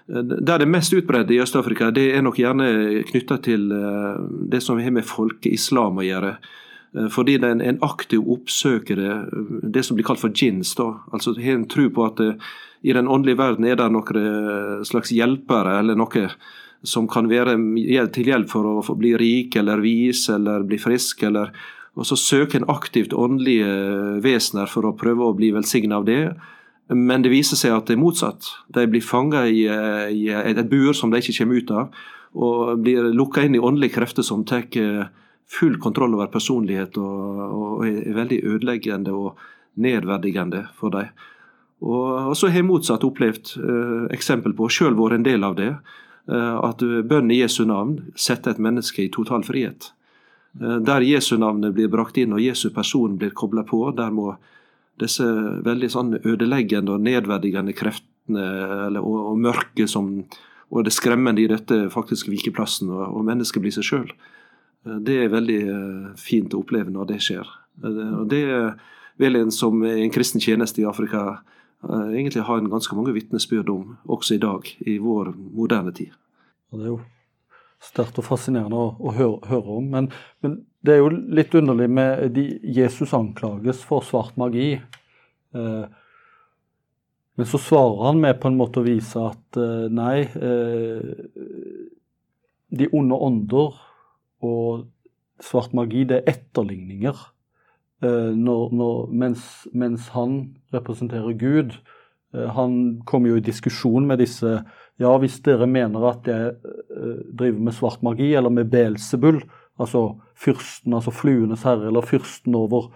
Der 0.06 0.60
det 0.60 0.68
mest 0.68 0.92
utbredte 0.92 1.32
i 1.32 1.40
Øst-Afrika, 1.40 1.88
det 1.90 2.10
er 2.12 2.22
nok 2.22 2.36
gjerne 2.38 3.00
knytta 3.08 3.38
til 3.40 3.68
det 4.52 4.60
som 4.62 4.80
har 4.82 4.92
med 4.92 5.06
folkeislam 5.08 6.02
å 6.02 6.04
gjøre. 6.04 6.34
Uh, 6.96 7.08
fordi 7.12 7.38
er 7.38 7.52
en 7.54 7.82
aktiv 7.86 8.24
oppsøkere, 8.24 9.26
det, 9.30 9.72
det 9.76 9.84
som 9.86 9.98
blir 9.98 10.08
kalt 10.08 10.22
for 10.22 10.34
gins, 10.34 10.74
da, 10.78 10.92
altså 11.12 11.36
Har 11.38 11.58
en 11.58 11.68
tro 11.70 11.88
på 11.90 12.06
at 12.06 12.20
uh, 12.20 12.50
i 12.82 12.94
den 12.96 13.08
åndelige 13.08 13.38
verden 13.38 13.66
er 13.68 13.76
det 13.76 13.90
noen 13.92 14.86
slags 14.88 15.12
hjelpere 15.12 15.78
eller 15.82 15.98
noe 16.00 16.30
som 16.80 17.04
kan 17.12 17.26
være 17.28 17.58
til 18.14 18.30
hjelp 18.30 18.48
for 18.48 18.64
å 18.64 18.94
bli 18.96 19.12
rik 19.20 19.58
eller 19.60 19.82
vis 19.84 20.30
eller 20.32 20.64
bli 20.64 20.78
frisk 20.80 21.26
eller 21.28 21.52
og 21.98 22.06
så 22.06 22.16
søker 22.16 22.60
en 22.60 22.70
aktivt 22.70 23.12
åndelige 23.12 23.68
vesener 24.24 24.70
for 24.70 24.86
å 24.86 24.94
prøve 24.96 25.26
å 25.26 25.36
bli 25.36 25.50
velsigna 25.54 25.98
av 25.98 26.06
det. 26.06 26.22
Men 26.90 27.24
det 27.24 27.32
viser 27.32 27.58
seg 27.58 27.74
at 27.74 27.90
det 27.90 27.96
er 27.96 28.02
motsatt. 28.02 28.46
De 28.72 28.86
blir 28.90 29.04
fanga 29.04 29.44
i, 29.50 29.64
i, 29.66 30.28
et 30.30 30.62
bur 30.70 30.94
som 30.96 31.10
de 31.10 31.20
ikke 31.20 31.36
kommer 31.42 31.60
ut 31.60 31.72
av, 31.74 31.98
og 32.34 32.84
blir 32.84 33.10
lukka 33.14 33.44
inn 33.44 33.58
i 33.58 33.62
åndelige 33.62 33.98
krefter 33.98 34.26
som 34.26 34.46
tar 34.46 34.68
full 35.50 35.78
kontroll 35.82 36.14
over 36.14 36.30
personlighet 36.30 36.98
og, 37.00 37.40
og 37.50 37.86
er 37.88 38.14
veldig 38.14 38.40
ødeleggende 38.46 39.14
og 39.14 39.40
nedverdigende 39.80 40.66
for 40.78 40.94
dem. 40.94 41.10
Og, 41.80 42.30
og 42.30 42.36
så 42.36 42.50
har 42.50 42.60
jeg 42.60 42.68
motsatt 42.68 43.06
opplevd 43.06 43.54
eh, 43.56 44.04
eksempel 44.14 44.54
på, 44.56 44.68
sjøl 44.72 44.98
vært 44.98 45.18
en 45.18 45.26
del 45.26 45.46
av 45.46 45.56
det, 45.56 45.70
eh, 46.28 46.56
at 46.60 46.84
bønn 47.08 47.32
i 47.32 47.40
Jesu 47.40 47.64
navn 47.68 48.12
setter 48.14 48.52
et 48.54 48.62
menneske 48.62 49.06
i 49.06 49.12
total 49.12 49.46
frihet. 49.46 49.90
Eh, 50.60 50.76
der 50.84 51.06
Jesu-navnet 51.06 51.74
blir 51.76 51.90
brakt 51.92 52.20
inn 52.20 52.36
og 52.36 52.44
Jesu 52.44 52.68
person 52.74 53.16
blir 53.18 53.32
kobla 53.32 53.64
på, 53.66 53.86
der 53.96 54.12
må 54.12 54.34
disse 55.00 55.24
veldig 55.64 55.88
sånn 55.90 56.18
ødeleggende 56.20 56.98
og 56.98 57.06
nedverdigende 57.06 57.72
kreftene 57.76 58.44
eller, 58.90 59.00
og, 59.00 59.32
og 59.32 59.40
mørket 59.40 59.88
som, 59.90 60.18
og 60.68 60.84
det 60.84 60.92
skremmende 60.92 61.40
i 61.40 61.48
dette 61.50 61.86
faktisk 61.90 62.28
vike 62.28 62.52
plassen, 62.52 62.92
og, 62.92 63.06
og 63.08 63.24
mennesket 63.26 63.64
blir 63.64 63.74
seg 63.74 63.88
sjøl. 63.88 64.12
Eh, 64.86 64.98
det 65.06 65.18
er 65.24 65.34
veldig 65.34 65.60
eh, 65.74 66.08
fint 66.20 66.54
å 66.54 66.62
oppleve 66.64 66.92
når 66.94 67.12
det 67.12 67.20
skjer. 67.24 67.54
Og 67.84 68.26
Det 68.28 68.42
vil 69.20 69.36
en 69.36 69.52
som 69.52 69.82
en 69.84 70.12
kristen 70.12 70.40
tjeneste 70.40 70.82
i 70.82 70.88
Afrika 70.88 71.40
egentlig 71.80 72.42
ha 72.44 72.58
en 72.60 72.68
ganske 72.68 72.92
mange 72.92 73.14
vitnesbyrd 73.16 73.70
om, 73.72 73.94
også 74.04 74.34
i 74.36 74.42
dag, 74.42 74.66
i 74.84 74.98
vår 75.00 75.30
moderne 75.32 75.94
tid. 75.96 76.12
Og 76.68 76.78
det 76.80 76.84
er 76.84 76.90
jo 76.90 76.98
sterkt 77.80 78.18
og 78.20 78.26
fascinerende 78.26 78.76
å, 78.76 78.90
å 79.00 79.14
høre, 79.16 79.38
høre, 79.48 79.78
om. 79.78 79.88
Men, 79.94 80.10
men, 80.44 80.60
det 80.84 80.94
er 80.94 81.02
jo 81.02 81.10
litt 81.12 81.54
underlig 81.56 81.88
med 81.92 82.30
de, 82.36 82.44
Jesus 82.76 83.12
anklages 83.16 83.82
for 83.84 84.04
svart 84.06 84.36
magi. 84.40 84.74
Eh, 85.56 85.86
men 87.36 87.48
så 87.48 87.60
svarer 87.60 88.06
han 88.06 88.20
med 88.20 88.40
på 88.40 88.50
en 88.50 88.58
måte 88.60 88.80
å 88.80 88.86
vise 88.86 89.20
at 89.20 89.58
eh, 89.60 89.86
nei 89.92 90.26
eh, 90.28 91.26
De 92.70 92.86
onde 92.94 93.16
ånder 93.16 93.78
og 94.42 94.86
svart 95.44 95.74
magi, 95.76 96.04
det 96.04 96.20
er 96.20 96.34
etterligninger. 96.34 97.16
Eh, 98.02 98.32
når, 98.36 98.70
når, 98.72 99.08
mens, 99.12 99.46
mens, 99.72 100.08
han 100.14 100.56
representerer 100.72 101.36
Gud. 101.36 101.74
Eh, 102.34 102.48
han 102.56 103.02
kommer 103.06 103.34
jo 103.34 103.40
i 103.40 103.44
diskusjon 103.44 104.06
med 104.08 104.22
disse 104.22 104.60
ja, 105.00 105.10
hvis 105.20 105.38
dere 105.44 105.64
mener 105.68 106.02
at 106.10 106.26
jeg 106.28 106.50
uh, 106.60 107.20
driver 107.32 107.60
med 107.64 107.72
svart 107.72 108.02
magi, 108.04 108.34
eller 108.36 108.52
med 108.52 108.68
Belsebull, 108.68 109.38
altså 109.80 110.02
fyrsten, 110.36 110.92
altså 110.92 111.12
fluenes 111.14 111.64
herre, 111.64 111.88
eller 111.88 112.04
fyrsten 112.04 112.54
over 112.54 112.90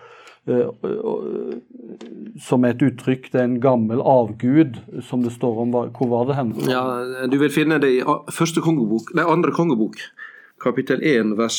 Som 2.37 2.67
er 2.69 2.75
et 2.75 2.83
uttrykk, 2.85 3.31
det 3.33 3.41
er 3.41 3.47
en 3.49 3.61
gammel 3.63 4.03
avgud, 4.05 4.77
som 5.01 5.23
det 5.25 5.33
står 5.33 5.63
om 5.63 5.73
Hvor 5.73 6.11
var 6.11 6.27
det 6.29 6.37
hen? 6.37 6.53
Ja, 6.69 6.83
Du 7.33 7.39
vil 7.41 7.49
finne 7.49 7.81
det 7.81 7.89
i 7.89 8.03
første 8.29 8.61
kongebok, 8.61 9.15
nei, 9.17 9.25
andre 9.25 9.57
kongebok, 9.57 9.97
kapittel 10.65 11.03
1 11.05 11.37
vers 11.39 11.59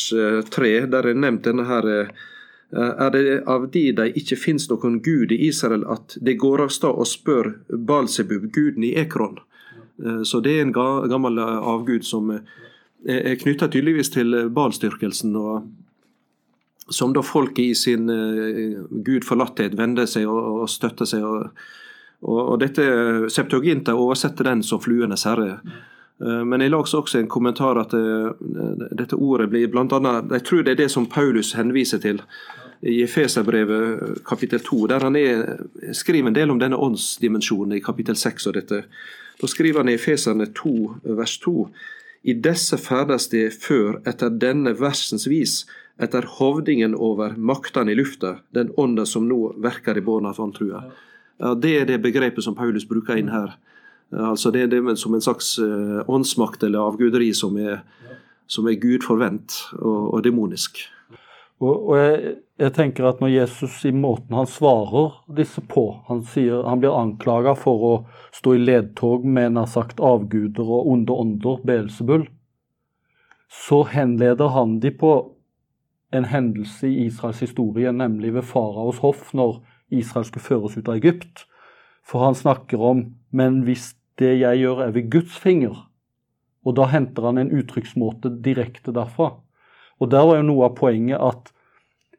3, 0.51 0.71
der 0.91 1.11
er 1.11 1.17
nevnt 1.17 1.45
denne 1.45 1.67
her 1.69 1.89
er 2.75 3.11
det 3.13 3.43
av 3.47 3.67
de 3.71 3.83
de 3.95 4.09
ikke 4.19 4.35
finnes 4.35 4.65
noen 4.71 4.97
gud 5.05 5.31
i 5.31 5.37
Israel, 5.47 5.85
at 5.87 6.17
det 6.19 6.33
går 6.41 6.65
av 6.65 6.73
stad 6.73 6.97
og 6.97 7.07
spør 7.07 7.51
Balsebub, 7.69 8.49
guden 8.51 8.83
i 8.83 8.95
Ekron. 8.99 9.37
Eh, 10.03 10.21
så 10.23 10.39
det 10.39 10.57
er 10.57 10.65
en 10.65 10.73
gammel 10.73 11.39
eh, 11.39 11.57
avgud 11.73 12.05
som 12.05 12.31
eh, 12.31 12.41
er 13.05 13.39
knytta 13.39 13.69
tydeligvis 13.71 14.11
til 14.15 14.49
balstyrkelsen. 14.49 15.35
og 15.35 16.89
Som 16.89 17.13
da 17.13 17.21
folk 17.25 17.59
i 17.59 17.73
sin 17.75 18.07
gudforlatthet 19.05 19.77
vender 19.77 20.05
seg 20.05 20.27
og 20.29 20.69
støtter 20.69 21.05
seg. 21.05 21.23
og, 21.23 21.49
og 22.21 22.59
dette 22.59 23.29
Septuaginta 23.29 23.95
oversetter 23.95 24.49
den 24.49 24.63
som 24.63 24.81
fluenes 24.81 25.25
herre. 25.25 25.59
Men 26.19 26.61
jeg 26.61 26.71
la 26.71 26.77
også 26.79 27.19
en 27.19 27.27
kommentar 27.27 27.75
at 27.81 27.91
dette 27.91 29.17
ordet 29.19 29.49
blir 29.51 29.67
annet, 29.75 30.31
Jeg 30.31 30.43
tror 30.47 30.63
det 30.63 30.71
er 30.71 30.83
det 30.85 30.91
som 30.91 31.09
Paulus 31.11 31.53
henviser 31.53 31.99
til 31.99 32.21
i 32.81 33.01
Efeserbrevet 33.03 34.23
kapittel 34.25 34.59
2, 34.59 34.87
der 34.87 35.03
han 35.03 35.15
er, 35.15 35.57
skriver 35.91 36.27
en 36.27 36.35
del 36.35 36.51
om 36.51 36.59
denne 36.59 36.77
åndsdimensjonen 36.77 37.77
i 37.77 37.81
kapittel 37.83 38.15
6 38.15 38.47
og 38.47 38.53
dette. 38.53 38.83
Da 39.41 39.47
skriver 39.47 39.81
han 39.81 39.89
i 39.89 39.97
Efeserne 39.97 40.47
2, 40.53 40.75
vers 41.17 41.37
2. 41.43 41.55
I 42.23 42.33
disse 42.33 42.77
ferdes 42.77 43.27
det 43.29 43.47
før 43.61 43.99
etter 44.07 44.29
denne 44.29 44.75
versens 44.77 45.27
vis, 45.29 45.63
etter 46.01 46.27
hovdingen 46.37 46.95
over 46.95 47.35
maktene 47.37 47.93
i 47.93 47.97
lufta, 47.97 48.39
den 48.53 48.71
ånda 48.77 49.05
som 49.05 49.27
nå 49.29 49.55
verker 49.63 49.97
i 49.97 50.03
bårna 50.03 50.33
av 50.33 50.41
vantrua. 50.41 50.83
Ja, 51.39 51.53
det 51.55 51.73
er 51.79 51.85
det 51.89 52.01
begrepet 52.03 52.43
som 52.43 52.55
Paulus 52.55 52.87
bruker 52.87 53.19
inn 53.19 53.31
her. 53.33 53.55
Altså 54.13 54.51
Det 54.51 54.61
er 54.61 54.67
det 54.71 54.97
som 54.99 55.13
en 55.13 55.21
slags 55.21 55.55
uh, 55.59 56.03
åndsmakt 56.07 56.63
eller 56.63 56.79
avguderi 56.79 57.33
som 57.33 57.57
er, 57.57 57.81
som 58.47 58.67
er 58.67 58.77
gudforvent 58.79 59.57
og, 59.79 60.13
og 60.13 60.23
demonisk. 60.23 60.83
Og, 61.63 61.89
og 61.89 61.97
jeg, 61.97 62.35
jeg, 62.59 62.73
tenker 62.75 63.07
at 63.07 63.21
når 63.23 63.31
Jesus 63.31 63.77
i 63.87 63.93
måten 63.95 64.35
han 64.35 64.47
svarer 64.49 65.21
disse 65.37 65.61
på 65.63 65.85
Han, 66.09 66.25
sier, 66.27 66.65
han 66.67 66.81
blir 66.83 66.95
anklaga 66.95 67.53
for 67.55 67.85
å 67.87 67.93
stå 68.35 68.57
i 68.57 68.63
ledtog 68.63 69.23
med 69.23 69.55
nær 69.55 69.69
sagt 69.71 70.03
avguder 70.03 70.67
og 70.67 70.89
onde 70.91 71.15
ånder, 71.15 71.61
Beelzebul, 71.63 72.27
så 73.47 73.83
henleder 73.87 74.51
han 74.51 74.79
de 74.83 74.91
på 74.91 75.13
en 76.15 76.27
hendelse 76.27 76.87
i 76.87 77.05
Israels 77.07 77.39
historie, 77.43 77.91
nemlig 77.91 78.33
ved 78.35 78.47
faraos 78.47 78.99
hoff, 79.03 79.31
når 79.33 79.61
Israel 79.95 80.25
skulle 80.27 80.43
føres 80.43 80.77
ut 80.77 80.89
av 80.89 80.99
Egypt. 80.99 81.45
For 82.05 82.25
han 82.25 82.37
snakker 82.37 82.81
om 82.81 83.05
Men 83.31 83.63
hvis 83.65 83.95
det 84.19 84.37
jeg 84.39 84.61
gjør, 84.61 84.85
er 84.85 84.93
ved 84.95 85.09
Guds 85.11 85.35
finger. 85.41 85.75
Og 86.63 86.77
da 86.77 86.87
henter 86.87 87.25
han 87.27 87.37
en 87.41 87.51
uttrykksmåte 87.51 88.31
direkte 88.45 88.93
derfra. 88.95 89.33
Og 89.99 90.11
der 90.11 90.23
var 90.23 90.39
jo 90.39 90.47
noe 90.47 90.69
av 90.69 90.77
poenget 90.77 91.19
at 91.19 91.51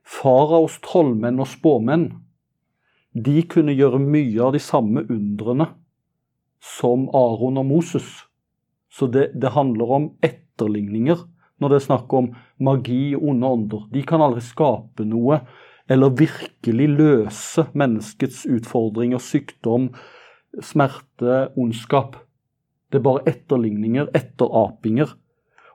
faraos 0.07 0.76
trollmenn 0.85 1.40
og 1.40 1.49
spåmenn 1.50 2.11
de 3.16 3.40
kunne 3.49 3.73
gjøre 3.73 3.99
mye 4.02 4.43
av 4.45 4.52
de 4.52 4.61
samme 4.61 5.07
undrene 5.09 5.71
som 6.61 7.09
Aron 7.16 7.57
og 7.62 7.66
Moses. 7.69 8.09
Så 8.93 9.09
det, 9.09 9.31
det 9.40 9.55
handler 9.57 9.93
om 9.99 10.11
etterligninger 10.25 11.25
når 11.61 11.73
det 11.73 11.78
er 11.78 11.87
snakk 11.87 12.12
om 12.12 12.28
magi 12.61 13.14
og 13.16 13.31
onde 13.33 13.52
ånder. 13.57 13.87
De 13.93 14.05
kan 14.05 14.21
aldri 14.25 14.45
skape 14.45 15.07
noe 15.09 15.40
eller 15.88 16.14
virkelig 16.19 16.88
løse 16.90 17.66
menneskets 17.75 18.45
utfordringer, 18.50 19.23
sykdom, 19.23 19.90
smerte, 20.62 21.47
ondskap. 21.57 22.16
Det 22.90 23.00
er 23.00 23.07
bare 23.07 23.25
etterligninger, 23.31 24.11
etterapinger. 24.16 25.14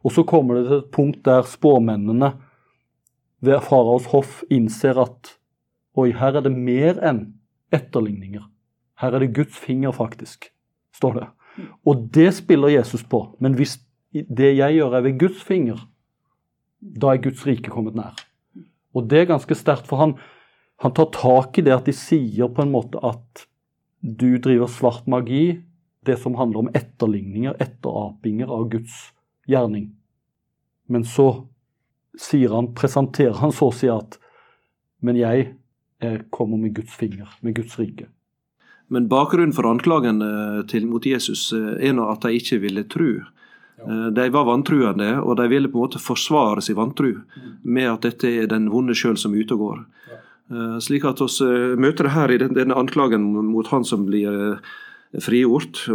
Og 0.04 0.16
så 0.16 0.24
kommer 0.28 0.58
det 0.58 0.66
til 0.68 0.80
et 0.80 0.92
punkt 0.94 1.22
der 1.26 1.46
spåmennene 1.48 2.34
ved 3.42 3.62
faraos 3.66 4.08
hoff 4.12 4.42
innser 4.50 5.00
at 5.02 5.36
oi, 5.98 6.12
her 6.16 6.38
er 6.38 6.46
det 6.46 6.54
mer 6.54 7.00
enn 7.06 7.24
etterligninger. 7.74 8.44
Her 9.02 9.16
er 9.16 9.24
det 9.24 9.34
Guds 9.36 9.58
finger, 9.58 9.94
faktisk, 9.96 10.52
står 10.96 11.18
det. 11.20 11.28
Og 11.88 12.08
det 12.14 12.30
spiller 12.38 12.72
Jesus 12.72 13.04
på. 13.04 13.24
Men 13.40 13.56
hvis 13.58 13.80
det 14.14 14.54
jeg 14.58 14.78
gjør, 14.78 14.98
er 14.98 15.06
ved 15.08 15.20
Guds 15.20 15.42
finger, 15.44 15.80
da 16.82 17.14
er 17.14 17.24
Guds 17.24 17.46
rike 17.48 17.72
kommet 17.74 17.98
nær. 17.98 18.16
Og 18.98 19.08
det 19.12 19.24
er 19.24 19.32
ganske 19.32 19.56
sterkt, 19.56 19.88
for 19.90 20.02
han, 20.02 20.16
han 20.84 20.94
tar 20.98 21.12
tak 21.16 21.58
i 21.60 21.66
det 21.66 21.76
at 21.76 21.88
de 21.88 21.96
sier 21.96 22.52
på 22.52 22.66
en 22.66 22.74
måte 22.74 23.00
at 23.06 23.46
du 24.02 24.38
driver 24.42 24.70
svart 24.72 25.08
magi, 25.12 25.62
det 26.06 26.18
som 26.18 26.36
handler 26.40 26.64
om 26.64 26.72
etterligninger, 26.74 27.60
etterapinger 27.62 28.50
av 28.50 28.68
Guds 28.74 29.12
gjerning. 29.50 29.92
Men 30.90 31.06
så 31.06 31.28
sier 32.20 32.56
han, 32.56 32.72
presenterer 32.76 33.38
han 33.40 33.54
så 33.56 33.70
å 33.70 33.76
si 33.76 33.90
at 33.92 34.18
Men 35.02 35.18
jeg 35.18 35.56
kommer 36.30 36.60
med 36.62 36.76
Guds 36.76 36.94
finger, 36.94 37.30
med 37.42 37.56
Guds 37.56 37.80
rike. 37.80 38.06
Men 38.88 39.08
bakgrunnen 39.10 39.54
for 39.56 39.66
anklagen 39.66 40.20
til, 40.70 40.86
mot 40.86 41.06
Jesus 41.06 41.48
eh, 41.58 41.88
er 41.88 41.96
nå 41.98 42.06
at 42.12 42.22
de 42.22 42.38
ikke 42.38 42.60
ville 42.62 42.84
tro. 42.86 43.08
Eh, 43.88 44.08
de 44.16 44.30
var 44.30 44.46
vantruende, 44.46 45.16
og 45.22 45.38
de 45.40 45.48
ville 45.52 45.72
på 45.72 45.80
en 45.80 45.88
måte 45.88 46.02
forsvare 46.02 46.62
sin 46.62 46.78
vantru 46.78 47.16
med 47.64 47.90
at 47.90 48.06
dette 48.08 48.30
er 48.30 48.52
den 48.52 48.70
vonde 48.74 48.96
sjøl 48.98 49.18
som 49.18 49.34
er 49.34 49.46
ute 49.46 49.58
og 49.58 49.66
går. 49.66 49.82
Eh, 50.52 50.78
slik 50.84 51.08
at 51.08 51.22
vi 51.24 51.82
møter 51.82 52.08
det 52.08 52.16
her 52.16 52.32
i 52.32 52.40
denne 52.44 52.78
anklagen 52.78 53.28
mot 53.52 53.68
han 53.74 53.88
som 53.88 54.06
blir 54.10 54.62
frigjort. 55.20 55.88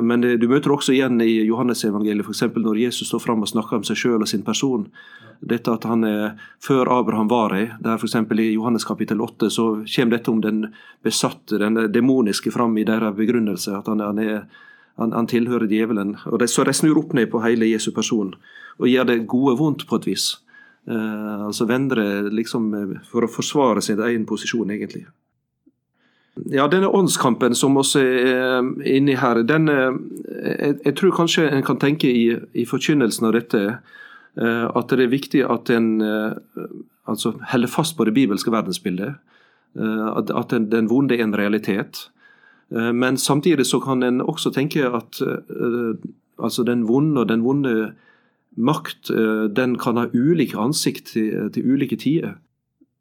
Men 0.00 0.22
du 0.22 0.46
møter 0.46 0.70
også 0.70 0.94
igjen 0.94 1.18
i 1.24 1.42
Johannesevangeliet, 1.48 2.26
f.eks. 2.26 2.44
når 2.54 2.78
Jesus 2.84 3.08
står 3.08 3.22
fram 3.24 3.42
og 3.42 3.50
snakker 3.50 3.80
om 3.80 3.86
seg 3.86 3.98
sjøl 3.98 4.22
og 4.22 4.30
sin 4.30 4.44
person. 4.46 4.86
Dette 5.44 5.72
at 5.72 5.84
han 5.88 6.04
er 6.06 6.36
før 6.62 6.88
Abraham 7.00 7.28
var 7.28 7.54
i. 7.56 7.64
Der 7.82 7.98
f.eks. 7.98 8.14
i 8.14 8.52
Johannes 8.52 8.86
kapittel 8.86 9.20
8 9.20 9.50
så 9.50 9.66
kommer 9.82 10.16
dette 10.16 10.30
om 10.30 10.40
den 10.44 10.68
besatte, 11.02 11.58
den 11.58 11.80
demoniske, 11.92 12.52
fram 12.54 12.78
i 12.78 12.86
deres 12.86 13.16
begrunnelse. 13.16 13.74
At 13.74 13.90
han, 13.90 14.00
han, 14.04 14.22
er, 14.22 14.46
han, 15.00 15.12
han 15.12 15.26
tilhører 15.30 15.70
djevelen. 15.70 16.16
Og 16.30 16.38
de, 16.40 16.48
Så 16.48 16.64
de 16.64 16.74
snur 16.76 17.00
opp 17.00 17.14
ned 17.16 17.30
på 17.32 17.42
hele 17.44 17.70
Jesu 17.70 17.90
person 17.92 18.34
og 18.78 18.88
gjør 18.90 19.06
det 19.06 19.26
gode 19.30 19.58
vondt 19.58 19.84
på 19.86 20.00
et 20.00 20.06
vis. 20.06 20.24
Eh, 20.90 21.44
altså 21.46 21.66
det 21.66 22.32
liksom 22.34 22.72
for 23.06 23.24
å 23.24 23.30
forsvare 23.30 23.82
sin 23.82 24.00
egen 24.02 24.26
posisjon, 24.26 24.70
egentlig. 24.70 25.06
Ja, 26.50 26.66
denne 26.66 26.90
åndskampen 26.90 27.54
som 27.54 27.76
også 27.78 28.00
er 28.02 28.64
inni 28.90 29.14
her, 29.14 29.42
den, 29.46 29.68
eh, 29.68 29.94
jeg, 30.58 30.78
jeg, 30.84 30.94
tror 30.98 31.14
kanskje 31.14 31.46
en 31.50 31.62
kan 31.62 31.78
tenke 31.78 32.10
i, 32.10 32.24
i 32.52 32.64
forkynnelsen 32.66 33.28
av 33.28 33.36
dette 33.36 33.60
eh, 33.70 34.64
at 34.66 34.90
det 34.90 35.06
er 35.06 35.12
viktig 35.12 35.44
at 35.46 35.70
en 35.70 36.02
eh, 36.02 36.66
altså 37.06 37.36
holder 37.52 37.70
fast 37.70 37.96
på 37.96 38.08
det 38.08 38.16
bibelske 38.16 38.50
verdensbildet. 38.50 39.20
At, 39.74 40.28
at 40.30 40.52
den, 40.52 40.68
den 40.70 40.86
vonde 40.86 41.16
er 41.16 41.24
en 41.24 41.34
realitet. 41.34 42.04
Men 42.70 43.18
samtidig 43.20 43.66
så 43.68 43.78
kan 43.80 44.02
en 44.02 44.22
også 44.24 44.50
tenke 44.50 44.86
at 44.88 45.20
altså 46.42 46.64
den 46.66 46.86
vonde 46.88 47.20
og 47.20 47.28
den 47.28 47.44
vonde 47.44 47.92
makt 48.56 49.10
den 49.56 49.76
kan 49.78 50.00
ha 50.00 50.06
ulike 50.14 50.58
ansikt 50.58 51.12
til, 51.12 51.50
til 51.54 51.68
ulike 51.74 51.96
tider. 52.00 52.34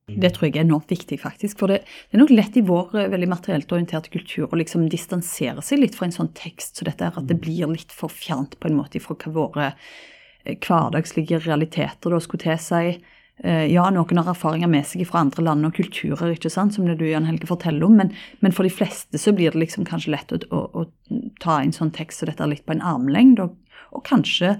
Det 0.04 0.34
tror 0.36 0.50
jeg 0.50 0.58
er 0.58 0.66
enormt 0.66 0.92
viktig, 0.92 1.16
faktisk. 1.22 1.62
For 1.62 1.72
det, 1.72 1.80
det 2.12 2.18
er 2.18 2.22
nok 2.22 2.34
lett 2.34 2.58
i 2.60 2.66
vår 2.68 2.98
eh, 3.00 3.12
veldig 3.14 3.30
materielt 3.32 3.72
orienterte 3.72 4.12
kultur 4.12 4.50
å 4.50 4.60
liksom 4.60 4.90
distansere 4.92 5.64
seg 5.64 5.80
litt 5.80 5.96
fra 5.96 6.10
en 6.10 6.16
sånn 6.16 6.34
tekst 6.36 6.80
så 6.80 6.88
dette 6.90 7.08
er 7.08 7.20
at 7.20 7.30
det 7.30 7.40
blir 7.40 7.72
litt 7.72 7.94
for 7.96 8.12
fjernt 8.12 8.58
på 8.60 8.68
en 8.68 8.78
måte 8.82 9.00
fra 9.04 9.16
hva 9.16 9.34
våre 9.38 9.70
eh, 9.72 10.58
hverdagslige 10.58 11.40
realiteter 11.46 12.12
da 12.12 12.20
skulle 12.24 12.58
seg 12.60 13.00
Eh, 13.00 13.13
ja, 13.42 13.88
noen 13.90 14.20
har 14.22 14.30
erfaringer 14.30 14.70
med 14.70 14.86
seg 14.88 15.08
fra 15.10 15.24
andre 15.26 15.44
land 15.44 15.66
og 15.68 15.74
kulturer, 15.76 16.36
ikke 16.36 16.52
sant, 16.54 16.76
som 16.76 16.86
det 16.88 17.00
du 17.00 17.08
Jan 17.10 17.26
Helge 17.26 17.50
forteller 17.50 17.88
om, 17.88 17.98
men, 17.98 18.14
men, 18.46 18.54
for 18.56 18.64
de 18.64 18.72
fleste 18.72 19.20
så 19.20 19.34
blir 19.36 19.52
det 19.52 19.60
liksom 19.64 19.88
kanskje 19.90 20.14
lett 20.14 20.36
å, 20.36 20.40
å, 20.54 20.62
å 20.84 21.18
ta 21.44 21.58
en 21.60 21.74
sånn 21.76 21.92
tekst 21.96 22.22
så 22.22 22.30
dette 22.30 22.48
litt 22.48 22.64
på 22.68 22.76
en 22.76 22.86
armlengde, 22.94 23.50
og, 23.50 23.80
og 23.98 24.06
kanskje 24.08 24.54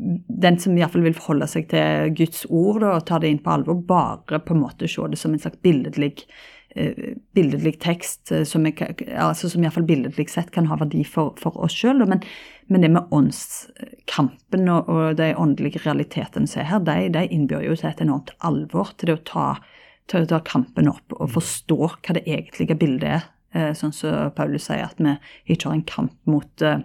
den 0.00 0.58
som 0.60 0.76
iallfall 0.78 1.04
vil 1.04 1.16
forholde 1.16 1.48
seg 1.50 1.68
til 1.70 2.14
Guds 2.16 2.46
ord 2.48 2.80
da, 2.84 2.94
og 2.96 3.06
ta 3.08 3.20
det 3.20 3.30
inn 3.32 3.42
på 3.42 3.52
alvor, 3.52 3.80
bare 3.86 4.40
på 4.42 4.56
en 4.56 4.62
måte 4.64 4.88
se 4.88 5.04
det 5.12 5.18
som 5.20 5.34
en 5.34 5.42
slags 5.42 5.60
billedlig, 5.64 6.24
eh, 6.24 6.58
billedlig 7.34 7.74
tekst, 7.82 8.30
eh, 8.32 8.44
som, 8.48 8.66
jeg, 8.66 8.94
altså 9.16 9.50
som 9.50 9.64
iallfall 9.64 9.88
billedlig 9.88 10.28
sett 10.30 10.52
kan 10.54 10.68
ha 10.70 10.78
verdi 10.80 11.02
for, 11.08 11.34
for 11.40 11.56
oss 11.64 11.74
sjøl. 11.76 12.04
Men, 12.06 12.22
men, 12.70 12.84
det 12.84 12.92
med 12.94 13.10
åndskampen 13.14 14.70
og, 14.70 14.88
og 14.92 15.18
de 15.20 15.32
åndelige 15.34 15.82
realitetene 15.86 16.50
som 16.50 16.62
er 16.62 16.70
her, 16.70 16.86
de, 16.86 17.10
de 17.16 17.26
innbyr 17.28 17.66
jo 17.66 17.76
til 17.78 17.90
et 17.90 18.04
enormt 18.04 18.34
alvor. 18.46 18.94
Til 18.96 19.12
det 19.12 19.18
å 19.18 19.26
ta, 19.32 19.48
til 20.10 20.24
å 20.24 20.30
ta 20.34 20.42
kampen 20.46 20.90
opp 20.92 21.18
og 21.18 21.34
forstå 21.38 21.80
hva 21.82 22.16
det 22.18 22.26
egentlige 22.26 22.78
bildet 22.78 23.16
er. 23.18 23.28
Eh, 23.50 23.72
sånn 23.74 23.94
som 23.94 24.30
Paulus 24.36 24.68
sier, 24.70 24.86
at 24.86 25.02
vi 25.02 25.56
ikke 25.56 25.70
har 25.70 25.80
en 25.80 25.88
kamp 25.90 26.16
mot 26.30 26.66
eh, 26.66 26.82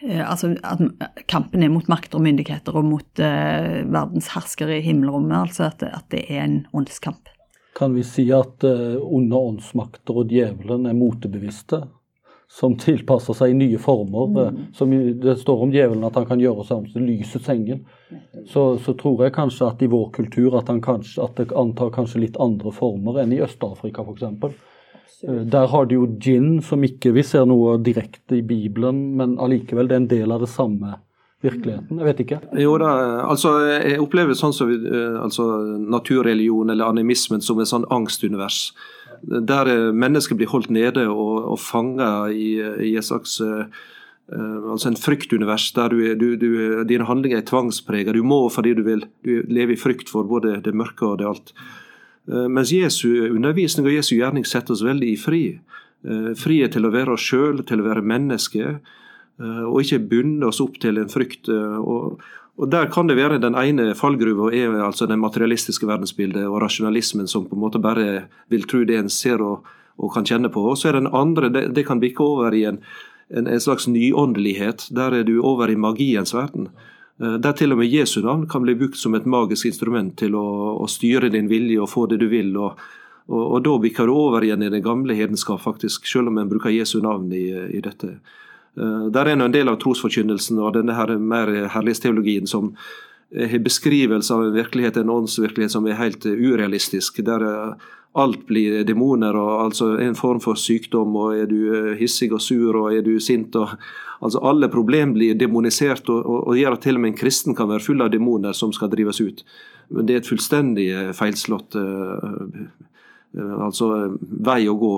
Eh, 0.00 0.22
altså 0.24 0.54
at 0.64 0.80
kampen 1.28 1.62
er 1.62 1.72
mot 1.72 1.88
makter 1.90 2.18
og 2.18 2.24
myndigheter 2.24 2.76
og 2.76 2.86
mot 2.88 3.20
uh, 3.20 3.80
verdens 3.84 4.30
herskere 4.34 4.78
i 4.78 4.84
himmelrommet. 4.86 5.50
Altså 5.50 5.68
at, 5.68 5.84
at, 5.84 6.06
det 6.12 6.24
er 6.28 6.46
en 6.46 6.62
åndskamp. 6.72 7.28
Kan 7.76 7.94
vi 7.94 8.04
si 8.04 8.26
at 8.34 8.64
uh, 8.64 8.98
onde 9.02 9.36
åndsmakter 9.36 10.22
og 10.22 10.32
djevelen 10.32 10.88
er 10.90 10.96
motebevisste? 10.98 11.84
Som 12.50 12.74
tilpasser 12.82 13.36
seg 13.38 13.52
i 13.52 13.58
nye 13.60 13.78
former. 13.78 14.32
Mm. 14.50 14.62
Som 14.74 14.94
det 15.22 15.36
står 15.38 15.66
om 15.66 15.74
djevelen 15.74 16.06
at 16.08 16.16
han 16.18 16.26
kan 16.26 16.42
gjøre 16.42 16.64
seg 16.66 16.80
om 16.80 16.88
til 16.90 17.06
lysets 17.06 17.50
engel. 17.52 17.84
Så, 18.50 18.64
så, 18.82 18.94
tror 18.98 19.22
jeg 19.22 19.36
kanskje 19.36 19.68
at 19.68 19.84
i 19.86 19.90
vår 19.90 20.08
kultur 20.16 20.56
at, 20.58 20.72
han 20.72 20.82
kanskje, 20.82 21.22
at 21.22 21.38
det 21.38 21.54
antar 21.54 21.92
kanskje 21.94 22.24
litt 22.24 22.40
andre 22.42 22.72
former 22.74 23.22
enn 23.22 23.36
i 23.36 23.38
Øst-Afrika 23.44 24.02
f.eks. 24.02 24.26
Eh, 25.28 25.44
der 25.54 25.70
har 25.70 25.86
de 25.86 26.00
jo 26.00 26.08
gin, 26.18 26.58
som 26.66 26.82
ikke 26.82 27.14
vi 27.14 27.22
ser 27.26 27.46
noe 27.46 27.76
direkte 27.78 28.40
i 28.40 28.42
Bibelen, 28.42 29.12
men 29.20 29.38
allikevel 29.38 29.86
det 29.86 29.96
er 29.96 30.02
en 30.02 30.10
del 30.10 30.34
av 30.34 30.42
det 30.42 30.50
samme 30.50 30.98
virkeligheten? 31.44 32.00
Jeg 32.00 32.08
vet 32.08 32.22
ikke. 32.24 32.40
Jo 32.60 32.76
da, 32.80 32.90
altså 33.26 33.54
jeg 33.66 34.00
opplever 34.02 34.36
sånn 34.38 34.54
som 34.56 34.72
eh, 34.72 35.16
altså, 35.20 35.46
naturreligion 35.80 36.72
eller 36.72 36.90
animismen 36.90 37.44
som 37.44 37.60
et 37.60 37.70
sånn 37.70 37.88
angstunivers. 37.92 38.70
Der 39.22 39.70
eh, 39.70 39.88
mennesket 39.92 40.40
blir 40.40 40.52
holdt 40.52 40.72
nede 40.74 41.08
og, 41.08 41.52
og 41.54 41.60
fanga 41.62 42.28
i, 42.32 42.54
i 42.60 42.94
et 42.96 43.08
slags 43.08 43.38
uh, 43.40 43.66
altså 44.30 44.92
en 44.92 44.98
fryktunivers 45.00 45.72
der 45.74 45.90
du, 45.90 46.00
du, 46.14 46.28
du, 46.38 46.48
dine 46.88 47.08
handlinger 47.08 47.40
er 47.40 47.48
tvangspreget. 47.48 48.14
Du 48.14 48.22
må 48.22 48.44
fordi 48.52 48.76
du 48.78 48.84
vil 48.86 49.04
du 49.26 49.40
lever 49.50 49.74
i 49.74 49.80
frykt 49.80 50.12
for 50.12 50.28
både 50.28 50.60
det 50.64 50.76
mørke 50.76 51.08
og 51.08 51.20
det 51.20 51.30
alt. 51.30 51.54
Eh, 52.30 52.48
mens 52.48 52.72
Jesu 52.72 53.08
undervisning 53.30 53.88
og 53.88 53.96
Jesu 53.96 54.16
gjerning 54.16 54.46
setter 54.46 54.76
oss 54.76 54.84
veldig 54.86 55.12
i 55.14 55.18
fri. 55.18 55.44
Eh, 56.06 56.32
frihet 56.38 56.76
til 56.76 56.86
å 56.86 56.94
være 56.94 57.16
oss 57.16 57.26
sjøl, 57.26 57.64
til 57.66 57.82
å 57.82 57.88
være 57.88 58.06
menneske, 58.06 58.76
eh, 58.76 58.98
og 59.40 59.78
ikke 59.80 60.02
bundet 60.10 60.50
oss 60.50 60.60
opp 60.60 60.74
til 60.82 60.98
en 61.00 61.08
frykt. 61.08 61.48
Og, 61.48 62.20
og 62.60 62.68
Der 62.68 62.90
kan 62.92 63.08
det 63.08 63.16
være 63.16 63.38
den 63.40 63.56
ene 63.56 63.94
fallgruva 63.96 64.50
er 64.52 64.74
altså 64.84 65.06
den 65.08 65.22
materialistiske 65.22 65.86
verdensbildet 65.88 66.44
og 66.44 66.60
rasjonalismen 66.60 67.28
som 67.30 67.46
på 67.48 67.56
en 67.56 67.62
måte 67.62 67.80
bare 67.80 68.26
vil 68.52 68.66
tro 68.68 68.82
det 68.84 68.98
en 69.00 69.08
ser 69.08 69.40
og, 69.40 69.64
og 69.96 70.12
kan 70.12 70.26
kjenne 70.28 70.50
på. 70.52 70.60
Og 70.60 70.76
så 70.76 70.90
er 70.90 70.98
den 70.98 71.08
andre, 71.08 71.48
det, 71.48 71.70
det 71.74 71.86
kan 71.88 72.02
bikke 72.02 72.20
over 72.20 72.54
i 72.54 72.66
en, 72.68 72.82
en, 73.32 73.46
en 73.46 73.60
slags 73.60 73.88
nyåndelighet. 73.88 74.90
Der 74.92 75.20
er 75.20 75.24
du 75.24 75.38
over 75.40 75.70
i 75.70 75.76
magiens 75.76 76.34
verden. 76.36 76.68
Eh, 77.20 77.36
der 77.40 77.56
til 77.56 77.72
og 77.72 77.80
med 77.80 77.92
Jesu 77.92 78.20
navn 78.24 78.46
kan 78.48 78.64
bli 78.64 78.74
brukt 78.74 79.00
som 79.00 79.14
et 79.14 79.28
magisk 79.28 79.68
instrument 79.70 80.16
til 80.20 80.36
å, 80.36 80.46
å 80.80 80.88
styre 80.88 81.32
din 81.32 81.48
vilje 81.48 81.80
og 81.80 81.92
få 81.92 82.06
det 82.10 82.20
du 82.20 82.28
vil. 82.32 82.52
og, 82.56 82.80
og, 83.28 83.42
og 83.44 83.64
Da 83.64 83.78
bikker 83.86 84.08
du 84.08 84.16
over 84.16 84.44
igjen 84.44 84.64
i 84.64 84.72
det 84.72 84.84
gamle 84.84 85.16
hedenskap, 85.16 85.62
faktisk, 85.64 86.08
selv 86.08 86.32
om 86.32 86.40
en 86.40 86.52
bruker 86.52 86.72
Jesu 86.74 87.00
navn 87.00 87.32
i, 87.32 87.46
i 87.76 87.80
dette. 87.84 88.18
Uh, 88.78 89.06
der 89.12 89.26
er 89.26 89.38
en 89.38 89.54
del 89.54 89.70
av 89.70 89.80
trosforkynnelsen 89.82 90.58
og 90.62 90.74
denne 90.78 90.96
her 90.98 91.16
mer 91.18 91.50
herlighetsteologien 91.74 92.46
som 92.50 92.74
har 93.30 93.62
beskrivelse 93.62 94.34
av 94.34 94.42
en 94.42 94.54
virkelighet, 94.56 94.96
en 94.96 95.10
åndsvirkelighet 95.14 95.70
som 95.70 95.84
er 95.86 96.00
helt 96.00 96.24
urealistisk. 96.26 97.20
Der 97.22 97.44
alt 98.18 98.46
blir 98.48 98.82
demoner 98.82 99.36
og 99.38 99.50
altså 99.68 99.92
en 100.02 100.16
form 100.18 100.40
for 100.42 100.58
sykdom. 100.58 101.14
og 101.16 101.36
Er 101.36 101.46
du 101.46 101.94
hissig 101.98 102.32
og 102.32 102.40
sur 102.42 102.74
og 102.74 102.94
er 102.94 103.02
du 103.02 103.20
sint 103.20 103.54
og 103.56 103.76
altså 104.20 104.38
Alle 104.42 104.68
problem 104.68 105.14
blir 105.14 105.34
demonisert 105.34 106.08
og, 106.08 106.26
og, 106.26 106.48
og 106.48 106.56
gjør 106.56 106.72
at 106.76 106.82
til 106.82 106.96
og 106.96 107.00
med 107.00 107.12
en 107.12 107.16
kristen 107.16 107.54
kan 107.54 107.68
være 107.68 107.80
full 107.80 108.02
av 108.02 108.10
demoner 108.10 108.52
som 108.52 108.72
skal 108.72 108.90
drives 108.90 109.20
ut. 109.20 109.44
Men 109.88 110.06
det 110.06 110.14
er 110.14 110.20
et 110.20 110.28
fullstendig 110.28 110.88
feilslått 111.16 111.74
uh, 111.74 112.68
altså 113.36 114.16
vei 114.20 114.64
å 114.68 114.76
gå. 114.78 114.94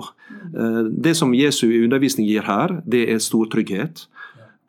Uh, 0.56 0.84
det 0.88 1.14
som 1.18 1.34
Jesu 1.36 1.66
undervisning 1.68 2.28
gir 2.28 2.46
her, 2.48 2.80
det 2.88 3.04
er 3.12 3.22
stor 3.22 3.50
trygghet 3.52 4.06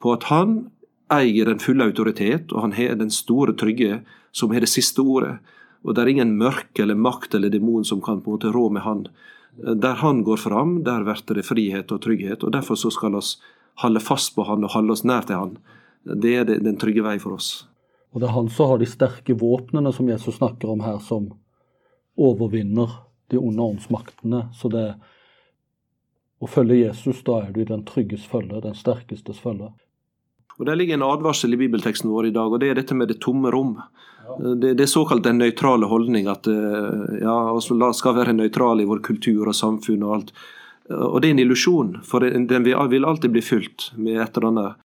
på 0.04 0.14
at 0.16 0.28
han 0.32 0.66
eier 1.14 1.48
den 1.48 1.62
fulle 1.62 1.88
autoritet, 1.88 2.52
og 2.52 2.66
han 2.66 2.76
har 2.76 2.98
den 3.00 3.12
store 3.14 3.56
trygge 3.56 4.02
som 4.36 4.52
har 4.52 4.64
det 4.66 4.72
siste 4.72 5.04
ordet. 5.04 5.38
Og 5.84 5.96
det 5.96 6.04
er 6.04 6.14
ingen 6.14 6.38
mørke 6.40 6.84
eller 6.84 7.00
makt 7.00 7.36
eller 7.36 7.52
demon 7.54 7.86
som 7.86 8.02
kan 8.02 8.22
på 8.24 8.32
en 8.32 8.38
måte 8.38 8.52
rå 8.56 8.70
med 8.72 8.84
han. 8.84 9.06
Der 9.54 10.00
han 10.02 10.24
går 10.24 10.40
fram, 10.42 10.84
der 10.84 11.04
blir 11.06 11.36
det 11.36 11.46
frihet 11.46 11.92
og 11.92 12.02
trygghet. 12.02 12.44
og 12.44 12.54
Derfor 12.56 12.80
så 12.80 12.90
skal 12.92 13.14
vi 13.14 13.22
holde 13.84 14.00
fast 14.00 14.36
på 14.36 14.48
han 14.48 14.64
og 14.64 14.74
holde 14.74 14.96
oss 14.96 15.04
nær 15.04 15.28
til 15.28 15.38
han. 15.38 15.58
Det 16.04 16.36
er 16.36 16.46
den 16.48 16.80
trygge 16.80 17.04
vei 17.04 17.20
for 17.20 17.38
oss. 17.38 17.68
Og 18.14 18.22
det 18.22 18.30
er 18.30 18.36
han 18.36 18.50
som 18.50 18.72
har 18.72 18.82
de 18.82 18.90
sterke 18.90 19.36
våpnene 19.38 19.94
som 19.94 20.10
Jesus 20.10 20.38
snakker 20.38 20.70
om 20.70 20.84
her, 20.86 21.00
som 21.02 21.32
overvinner 22.18 23.03
de 23.32 23.40
onde 23.40 23.62
åndsmaktene. 23.62 24.48
Så 24.56 24.72
det 24.74 24.88
å 26.44 26.50
følge 26.50 26.82
Jesus, 26.82 27.24
da 27.24 27.40
er 27.46 27.54
du 27.54 27.62
i 27.64 27.70
den 27.70 27.86
trygges 27.88 28.26
følge, 28.28 28.62
den 28.64 28.76
sterkestes 28.76 29.40
følge. 29.40 29.72
Og 30.60 30.66
Det 30.68 30.76
ligger 30.78 31.00
en 31.00 31.06
advarsel 31.08 31.56
i 31.56 31.60
bibelteksten 31.64 32.12
vår 32.12 32.28
i 32.30 32.34
dag, 32.36 32.52
og 32.52 32.60
det 32.62 32.70
er 32.70 32.82
dette 32.82 32.98
med 32.98 33.10
det 33.10 33.22
tomme 33.24 33.50
rom. 33.52 33.78
Det, 34.40 34.74
det, 34.76 34.84
er 34.84 34.92
såkalt 34.92 35.26
den 35.26 35.40
nøytrale 35.42 35.88
holdning, 35.90 36.28
at 36.32 36.48
eh, 36.48 37.24
ja, 37.24 37.38
vi 37.56 37.90
skal 37.98 38.18
være 38.20 38.36
nøytrale 38.38 38.84
i 38.84 38.90
vår 38.90 39.02
kultur 39.04 39.50
og 39.50 39.58
samfunn 39.58 40.06
og 40.06 40.14
alt. 40.18 40.36
Og 40.94 41.22
det 41.22 41.30
er 41.30 41.36
en 41.38 41.44
illusjon, 41.46 41.92
for 42.04 42.24
den 42.24 42.68
vil 42.68 43.08
alltid 43.08 43.32
bli 43.34 43.42
fylt 43.44 43.92
med 43.96 44.20
et 44.20 44.38
eller 44.38 44.50
annet. 44.52 44.83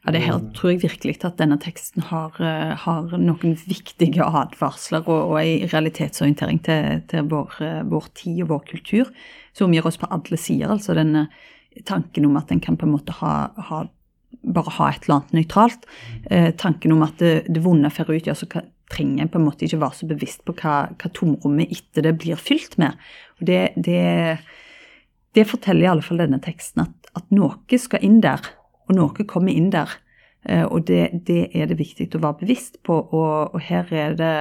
Ja, 0.00 0.14
det 0.16 0.22
her 0.24 0.38
tror 0.56 0.72
jeg 0.72 0.80
virkelig 0.80 1.18
at 1.28 1.36
denne 1.36 1.58
teksten 1.60 2.06
har, 2.08 2.32
eh, 2.40 2.72
har 2.72 3.12
noen 3.20 3.56
viktige 3.68 4.24
advarsler 4.24 5.04
og, 5.04 5.34
og 5.34 5.36
en 5.42 5.68
realitetsorientering 5.68 6.62
til, 6.64 7.02
til 7.10 7.28
vår, 7.28 7.60
eh, 7.60 7.82
vår, 7.84 8.08
tid 8.16 8.42
og 8.46 8.52
vår 8.54 8.66
kultur, 8.72 9.10
som 9.52 9.68
omgir 9.68 9.84
oss 9.86 10.00
på 10.00 10.08
alle 10.08 10.40
sider. 10.40 10.72
Altså 10.72 10.96
denne 10.96 11.28
tanken 11.84 12.24
om 12.26 12.38
at 12.40 12.50
en 12.50 12.62
kan 12.64 12.80
på 12.80 12.88
en 12.88 12.94
måte 12.96 13.12
ha, 13.20 13.50
ha 13.68 13.84
bare 14.40 14.72
ha 14.78 14.90
et 14.90 15.04
eller 15.04 15.20
annet 15.20 15.34
nøytralt. 15.36 15.88
Eh, 16.30 16.50
tanken 16.56 16.94
om 16.94 17.04
at 17.04 17.18
det, 17.20 17.34
det 17.52 17.62
vonde 17.64 17.90
får 17.92 18.12
ut, 18.14 18.30
ja, 18.30 18.36
så 18.38 18.48
kan, 18.48 18.70
trenger 18.90 19.24
en 19.24 19.32
på 19.32 19.38
en 19.38 19.46
måte 19.46 19.66
ikke 19.66 19.80
være 19.82 19.98
så 20.00 20.08
bevisst 20.10 20.44
på 20.46 20.54
hva, 20.58 20.76
hva 20.98 21.10
tomrommet 21.14 21.70
etter 21.70 22.06
det 22.08 22.16
blir 22.22 22.40
fylt 22.40 22.76
med. 22.80 22.98
Og 23.38 23.46
det, 23.50 23.60
det, 23.76 24.38
det, 25.36 25.46
forteller 25.50 25.86
i 25.86 25.92
alle 25.92 26.06
fall 26.06 26.22
denne 26.22 26.40
teksten, 26.42 26.88
at, 26.88 27.12
at, 27.14 27.28
noe 27.34 27.78
skal 27.78 28.02
inn 28.06 28.18
der, 28.24 28.42
og 28.90 28.96
noe 28.98 29.26
kommer 29.30 29.54
inn 29.54 29.70
der. 29.72 29.92
Eh, 30.48 30.64
og 30.64 30.86
det, 30.88 31.10
det, 31.28 31.50
er 31.54 31.70
det 31.70 31.78
viktig 31.80 32.10
å 32.16 32.22
være 32.22 32.42
bevisst 32.42 32.80
på, 32.86 32.96
og, 32.96 33.54
og 33.54 33.60
her 33.68 33.90
er 33.92 34.16
det 34.18 34.34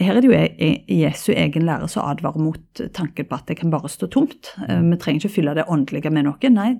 her 0.00 0.16
er 0.16 0.24
det 0.24 0.26
jo 0.26 0.34
e, 0.34 0.46
e, 0.58 0.70
Jesu 1.04 1.28
egen 1.36 1.68
lære 1.68 1.86
som 1.86 2.08
advarer 2.10 2.42
mot 2.42 2.80
tanken 2.96 3.28
på 3.30 3.36
at 3.36 3.46
det 3.46 3.60
kan 3.60 3.70
bare 3.70 3.90
stå 3.90 4.08
tomt. 4.10 4.50
Eh, 4.66 4.80
vi 4.82 4.98
trenger 4.98 5.22
ikke 5.22 5.36
fylle 5.36 5.54
det 5.54 5.68
åndelige 5.70 6.10
med 6.10 6.26
noe. 6.26 6.50
Nei, 6.50 6.72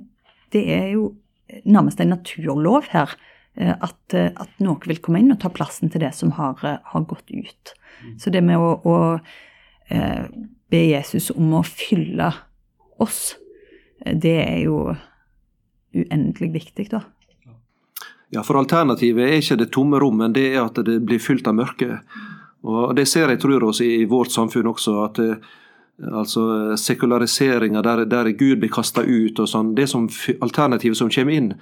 det 0.54 0.64
er 0.74 0.88
jo 0.96 1.12
nærmest 1.62 2.02
en 2.02 2.10
naturlov 2.10 2.90
her. 2.90 3.14
Eh, 3.54 3.70
at, 3.70 4.16
at, 4.18 4.58
noe 4.58 4.90
vil 4.90 4.98
komme 5.04 5.22
inn 5.22 5.30
og 5.30 5.38
ta 5.44 5.52
plassen 5.52 5.92
til 5.94 6.02
det 6.02 6.10
som 6.18 6.34
har, 6.40 6.58
har 6.58 7.06
gått 7.06 7.30
ut. 7.30 7.74
Mm. 8.02 8.18
Så 8.18 8.34
det 8.34 8.42
med 8.42 8.58
å, 8.58 8.74
å 8.82 8.96
be 10.72 10.80
Jesus 10.80 11.30
om 11.37 11.54
å 11.54 11.62
fylle 11.68 12.32
oss, 13.04 13.37
det 14.02 14.38
er 14.42 14.64
jo 14.64 14.78
uendelig 15.94 16.52
viktig, 16.54 16.88
da. 16.90 17.04
Ja, 18.35 18.42
for 18.42 18.59
alternativet 18.59 19.28
er 19.28 19.37
ikke 19.38 19.61
det 19.61 19.70
tomme 19.74 20.00
rom, 20.02 20.16
men 20.18 20.33
det 20.35 20.48
er 20.54 20.64
at 20.64 20.80
det 20.87 20.98
blir 21.07 21.22
fylt 21.22 21.46
av 21.46 21.54
mørke. 21.54 22.00
Og 22.64 22.94
Det 22.96 23.04
ser 23.07 23.28
jeg 23.28 23.40
tror 23.40 23.68
oss 23.68 23.80
i 23.85 24.07
vårt 24.11 24.33
samfunn 24.33 24.66
også. 24.72 25.04
at 25.04 25.14
det, 25.20 25.37
altså 26.02 26.76
sekulariseringa 26.76 27.83
der, 27.83 28.04
der, 28.04 28.30
Gud 28.33 28.59
blir 28.59 28.72
kasta 28.72 29.02
ut 29.02 29.38
og 29.38 29.48
sånn. 29.48 29.74
Det 29.74 29.88
som 29.88 30.09
alternativet 30.40 30.96
som 30.96 31.11
kommer 31.11 31.33
inn, 31.33 31.52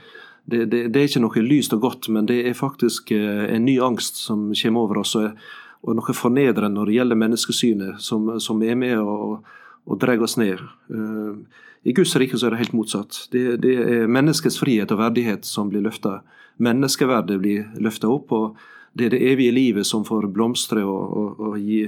det, 0.44 0.64
det, 0.70 0.86
det, 0.94 1.00
er 1.00 1.10
ikke 1.10 1.22
noe 1.22 1.42
lyst 1.44 1.74
og 1.74 1.82
godt, 1.82 2.08
men 2.08 2.26
det 2.26 2.40
er 2.48 2.54
faktisk 2.58 3.12
eh, 3.14 3.44
en 3.54 3.66
ny 3.66 3.78
angst 3.80 4.16
som 4.24 4.50
kommer 4.62 4.86
over 4.86 5.02
oss. 5.02 5.14
Og 5.16 5.98
noe 5.98 6.14
fornedrende 6.14 6.78
når 6.78 6.88
det 6.88 6.96
gjelder 6.96 7.20
menneskesynet, 7.20 8.00
som, 8.02 8.32
som 8.40 8.62
er 8.62 8.78
med 8.78 8.98
og, 8.98 9.44
og 9.86 10.00
drar 10.02 10.22
oss 10.22 10.38
ned. 10.40 10.62
Eh, 10.90 11.60
I 11.82 11.92
Guds 11.96 12.14
rike 12.16 12.38
så 12.38 12.46
er 12.46 12.54
det 12.54 12.62
helt 12.62 12.76
motsatt. 12.76 13.26
Det, 13.32 13.56
det 13.62 13.74
er 13.80 14.10
menneskets 14.10 14.60
frihet 14.62 14.92
og 14.94 15.00
verdighet 15.00 15.46
som 15.48 15.70
blir 15.72 15.82
løfta. 15.82 16.20
Menneskeverdet 16.62 17.40
blir 17.42 17.68
løfta 17.82 18.10
opp, 18.12 18.32
og 18.32 18.60
det 18.94 19.08
er 19.08 19.14
det 19.16 19.22
evige 19.32 19.54
livet 19.56 19.88
som 19.88 20.04
får 20.06 20.28
blomstre 20.30 20.84
og, 20.86 21.16
og, 21.16 21.40
og 21.48 21.58
gi 21.58 21.86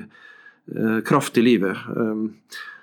Eh, 0.66 1.00
kraft 1.00 1.38
i 1.38 1.42
livet. 1.42 1.70
Eh, 1.70 2.14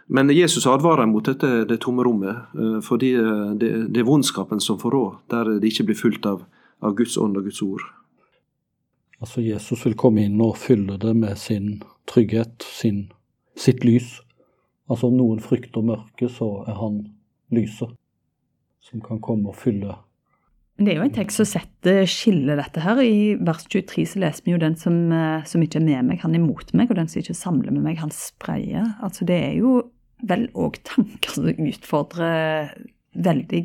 men 0.06 0.30
Jesus 0.30 0.68
advarer 0.68 1.06
mot 1.06 1.26
dette 1.26 1.66
det 1.66 1.80
tomme 1.82 2.04
rommet, 2.04 2.36
eh, 2.60 2.80
fordi 2.82 3.16
det, 3.58 3.72
det 3.90 4.04
er 4.04 4.06
vondskapen 4.06 4.62
som 4.62 4.78
får 4.80 4.92
råd, 4.92 5.16
der 5.34 5.50
det 5.58 5.72
ikke 5.72 5.88
blir 5.90 5.98
fulgt 5.98 6.28
av, 6.30 6.44
av 6.80 6.94
Guds 7.00 7.18
ånd 7.18 7.40
og 7.40 7.48
Guds 7.50 7.62
ord. 7.66 7.88
Altså 9.22 9.42
Jesus 9.42 9.86
vil 9.86 9.98
komme 9.98 10.26
inn 10.26 10.38
og 10.42 10.58
fylle 10.62 11.00
det 11.02 11.16
med 11.18 11.38
sin 11.42 11.82
trygghet, 12.10 12.62
sin, 12.62 13.08
sitt 13.58 13.86
lys. 13.86 14.20
Altså 14.90 15.12
om 15.12 15.18
noen 15.18 15.42
frykter 15.44 15.84
mørket, 15.86 16.32
så 16.34 16.64
er 16.68 16.80
han 16.80 17.04
lyset 17.54 17.94
som 18.82 19.04
kan 19.04 19.22
komme 19.22 19.52
og 19.52 19.60
fylle 19.60 19.98
det 20.82 20.94
er 20.94 20.98
jo 20.98 21.06
en 21.06 21.14
tekst 21.14 21.42
som 21.42 21.48
setter 21.48 22.06
skiller 22.10 22.60
dette 22.60 22.82
her. 22.82 23.02
I 23.04 23.36
vers 23.44 23.66
23 23.70 24.06
så 24.14 24.22
leser 24.24 24.46
vi 24.46 24.56
jo 24.56 24.62
den 24.62 24.78
som, 24.80 24.96
eh, 25.14 25.44
som 25.46 25.62
ikke 25.62 25.78
er 25.82 25.86
med 25.86 26.08
meg, 26.10 26.22
han 26.24 26.34
er 26.34 26.42
imot 26.42 26.74
meg, 26.78 26.90
og 26.90 26.98
den 26.98 27.10
som 27.12 27.22
ikke 27.22 27.38
samler 27.38 27.76
med 27.76 27.86
meg, 27.86 28.00
han 28.02 28.14
sprayer. 28.14 28.88
Altså 29.04 29.28
det 29.30 29.38
er 29.38 29.54
jo 29.60 29.76
vel 30.26 30.48
òg 30.54 30.80
tanker 30.88 31.38
som 31.38 31.50
utfordrer 31.50 32.74
veldig 33.14 33.64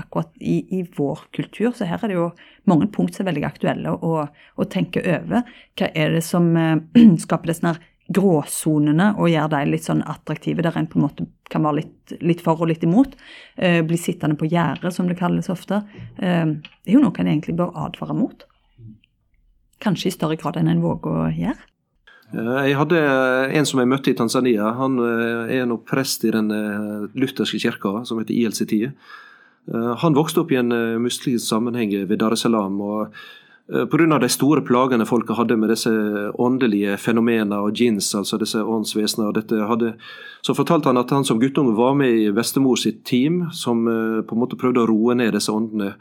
akkurat 0.00 0.30
i, 0.40 0.58
i, 0.74 0.82
vår 0.96 1.26
kultur. 1.36 1.70
Så 1.72 1.86
her 1.86 2.02
er 2.02 2.10
det 2.10 2.16
jo 2.18 2.30
mange 2.66 2.88
punkt 2.90 3.14
som 3.14 3.24
er 3.24 3.30
veldig 3.30 3.46
aktuelle 3.46 3.92
å, 3.94 4.24
å 4.26 4.66
tenke 4.66 5.04
over. 5.06 5.44
Hva 5.78 5.90
er 5.94 6.16
det 6.16 6.24
som 6.26 6.50
uh, 6.58 6.80
skaper 7.24 7.52
det 7.52 7.58
sånn 7.60 7.70
her 7.70 7.82
gråsonene 8.12 9.14
og 9.16 9.30
gjøre 9.32 9.52
dem 9.54 9.72
litt 9.72 9.86
sånn 9.86 10.02
attraktive, 10.04 10.64
der 10.64 10.76
en 10.76 10.88
på 10.90 10.98
en 10.98 11.06
måte 11.06 11.26
kan 11.50 11.64
være 11.64 11.80
litt, 11.82 12.16
litt 12.20 12.42
for 12.44 12.60
og 12.60 12.68
litt 12.68 12.84
imot. 12.84 13.14
Eh, 13.56 13.80
bli 13.86 13.98
sittende 14.00 14.36
på 14.36 14.48
gjerdet, 14.50 14.92
som 14.92 15.08
det 15.08 15.18
kalles 15.20 15.48
ofte. 15.52 15.82
Eh, 16.18 16.44
det 16.44 16.92
er 16.92 16.98
jo 16.98 17.04
noe 17.04 17.16
en 17.20 17.30
egentlig 17.30 17.56
bør 17.56 17.72
advare 17.86 18.16
mot. 18.16 18.44
Kanskje 19.84 20.10
i 20.10 20.16
større 20.16 20.36
grad 20.40 20.58
enn 20.60 20.68
en 20.72 20.84
våger 20.84 21.24
å 21.24 21.30
gjøre. 21.32 21.70
Eh, 22.34 22.62
jeg 22.70 22.78
hadde 22.78 23.02
en 23.54 23.68
som 23.68 23.80
jeg 23.80 23.90
møtte 23.90 24.12
i 24.12 24.18
Tanzania. 24.18 24.72
Han 24.78 24.98
eh, 25.02 25.54
er 25.58 25.68
nå 25.68 25.78
prest 25.86 26.24
i 26.26 26.32
den 26.34 26.50
eh, 26.54 27.06
lutherske 27.14 27.60
kirka 27.62 28.00
som 28.08 28.20
heter 28.20 28.34
ILC10. 28.34 28.90
Han 30.02 30.12
vokste 30.12 30.42
opp 30.42 30.50
i 30.52 30.58
en 30.60 30.68
muslimsk 31.00 31.46
sammenheng 31.48 31.94
ved 32.04 32.18
Dar 32.20 32.34
es 32.36 32.42
Salaam. 32.44 32.74
og 32.84 33.14
Pga. 33.64 34.18
de 34.20 34.28
store 34.28 34.60
plagene 34.60 35.06
folket 35.08 35.38
hadde 35.38 35.56
med 35.56 35.70
disse 35.72 35.90
åndelige 36.36 36.98
fenomenene 37.00 37.62
og 37.64 37.78
jeans, 37.80 38.10
altså 38.14 38.36
disse 38.36 38.60
åndsvesenene. 38.60 39.94
Så 40.44 40.54
fortalte 40.54 40.90
han 40.90 41.00
at 41.00 41.10
han 41.10 41.24
som 41.24 41.40
guttunge 41.40 41.72
var 41.72 41.94
med 41.96 42.12
i 42.12 42.32
bestemor 42.32 42.76
sitt 42.76 43.04
team, 43.08 43.46
som 43.52 43.88
eh, 43.88 44.20
på 44.20 44.36
en 44.36 44.42
måte 44.42 44.60
prøvde 44.60 44.84
å 44.84 44.90
roe 44.90 45.16
ned 45.16 45.32
disse 45.32 45.52
åndene. 45.52 45.94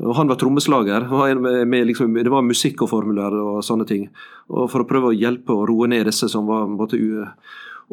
Og 0.00 0.16
Han 0.16 0.28
var 0.28 0.36
trommeslager. 0.36 1.04
Liksom, 1.08 2.14
det 2.14 2.32
var 2.32 2.42
musikk 2.44 2.82
og 2.84 2.90
formler 2.90 3.32
og 3.32 3.62
sånne 3.64 3.86
ting. 3.88 4.08
Og 4.48 4.68
For 4.70 4.84
å 4.84 4.88
prøve 4.88 5.12
å 5.12 5.16
hjelpe 5.16 5.52
og 5.52 5.68
roe 5.70 5.88
ned 5.88 6.04
disse 6.04 6.28
som 6.28 6.48
var 6.48 6.64
på 6.64 6.72
en 6.72 6.80
måte 6.80 7.00
u... 7.00 7.24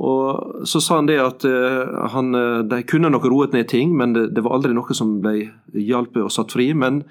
Og 0.04 0.66
Så 0.68 0.82
sa 0.82 0.98
han 0.98 1.08
det 1.08 1.20
at 1.22 1.46
uh, 1.46 2.10
han, 2.10 2.34
de 2.68 2.80
kunne 2.90 3.12
nok 3.14 3.28
roet 3.30 3.54
ned 3.54 3.70
ting, 3.70 3.94
men 3.96 4.16
det 4.16 4.42
var 4.42 4.58
aldri 4.58 4.74
noe 4.74 4.96
som 4.98 5.20
ble 5.22 5.52
hjulpet 5.72 6.24
og 6.26 6.34
satt 6.34 6.52
fri. 6.52 6.72
Men 6.74 7.04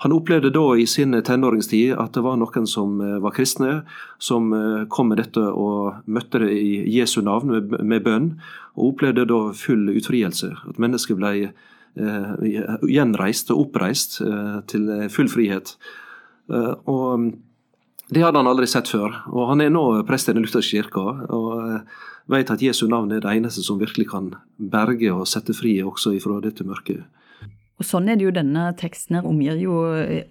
han 0.00 0.12
opplevde 0.16 0.48
da 0.50 0.62
i 0.80 0.86
sin 0.88 1.12
tenåringstid 1.12 1.92
at 2.00 2.14
det 2.16 2.22
var 2.24 2.38
noen 2.40 2.64
som 2.68 3.00
eh, 3.04 3.18
var 3.20 3.34
kristne, 3.36 3.82
som 4.16 4.48
eh, 4.56 4.86
kom 4.88 5.10
med 5.12 5.20
dette 5.20 5.42
og 5.44 6.06
møtte 6.08 6.40
det 6.40 6.54
i 6.56 6.78
Jesu 6.94 7.18
navn 7.26 7.52
med, 7.68 8.00
bønn, 8.06 8.30
og 8.80 8.94
opplevde 8.94 9.26
da 9.28 9.42
full 9.52 9.90
utfrielse. 9.92 10.54
At 10.72 10.80
mennesket 10.80 11.20
ble 11.20 11.34
eh, 11.50 12.32
gjenreist 12.88 13.52
og 13.52 13.66
oppreist 13.66 14.22
til 14.72 14.88
full 15.12 15.28
frihet. 15.28 15.74
Og 16.48 17.30
Det 18.08 18.24
hadde 18.24 18.40
han 18.40 18.48
aldri 18.48 18.66
sett 18.66 18.88
før. 18.88 19.20
og 19.28 19.52
Han 19.52 19.60
er 19.60 19.70
nå 19.70 20.02
prest 20.08 20.30
i 20.30 20.32
Den 20.32 20.42
lutherske 20.42 20.80
kirka. 20.80 21.28
og 21.28 21.84
vet 22.30 22.50
at 22.50 22.62
Jesu 22.62 22.86
navn 22.88 23.12
er 23.12 23.20
det 23.20 23.36
eneste 23.36 23.62
som 23.62 23.78
virkelig 23.78 24.08
kan 24.08 24.34
berge 24.56 25.12
og 25.12 25.28
sette 25.28 25.52
fri 25.52 25.82
også 25.82 26.16
ifra 26.16 26.40
dette 26.40 26.64
mørket. 26.64 27.04
Og 27.80 27.86
sånn 27.88 28.10
er 28.12 28.18
det 28.20 28.26
jo 28.26 28.34
denne 28.36 28.66
teksten 28.76 29.16
her 29.16 29.56
jo, 29.56 29.74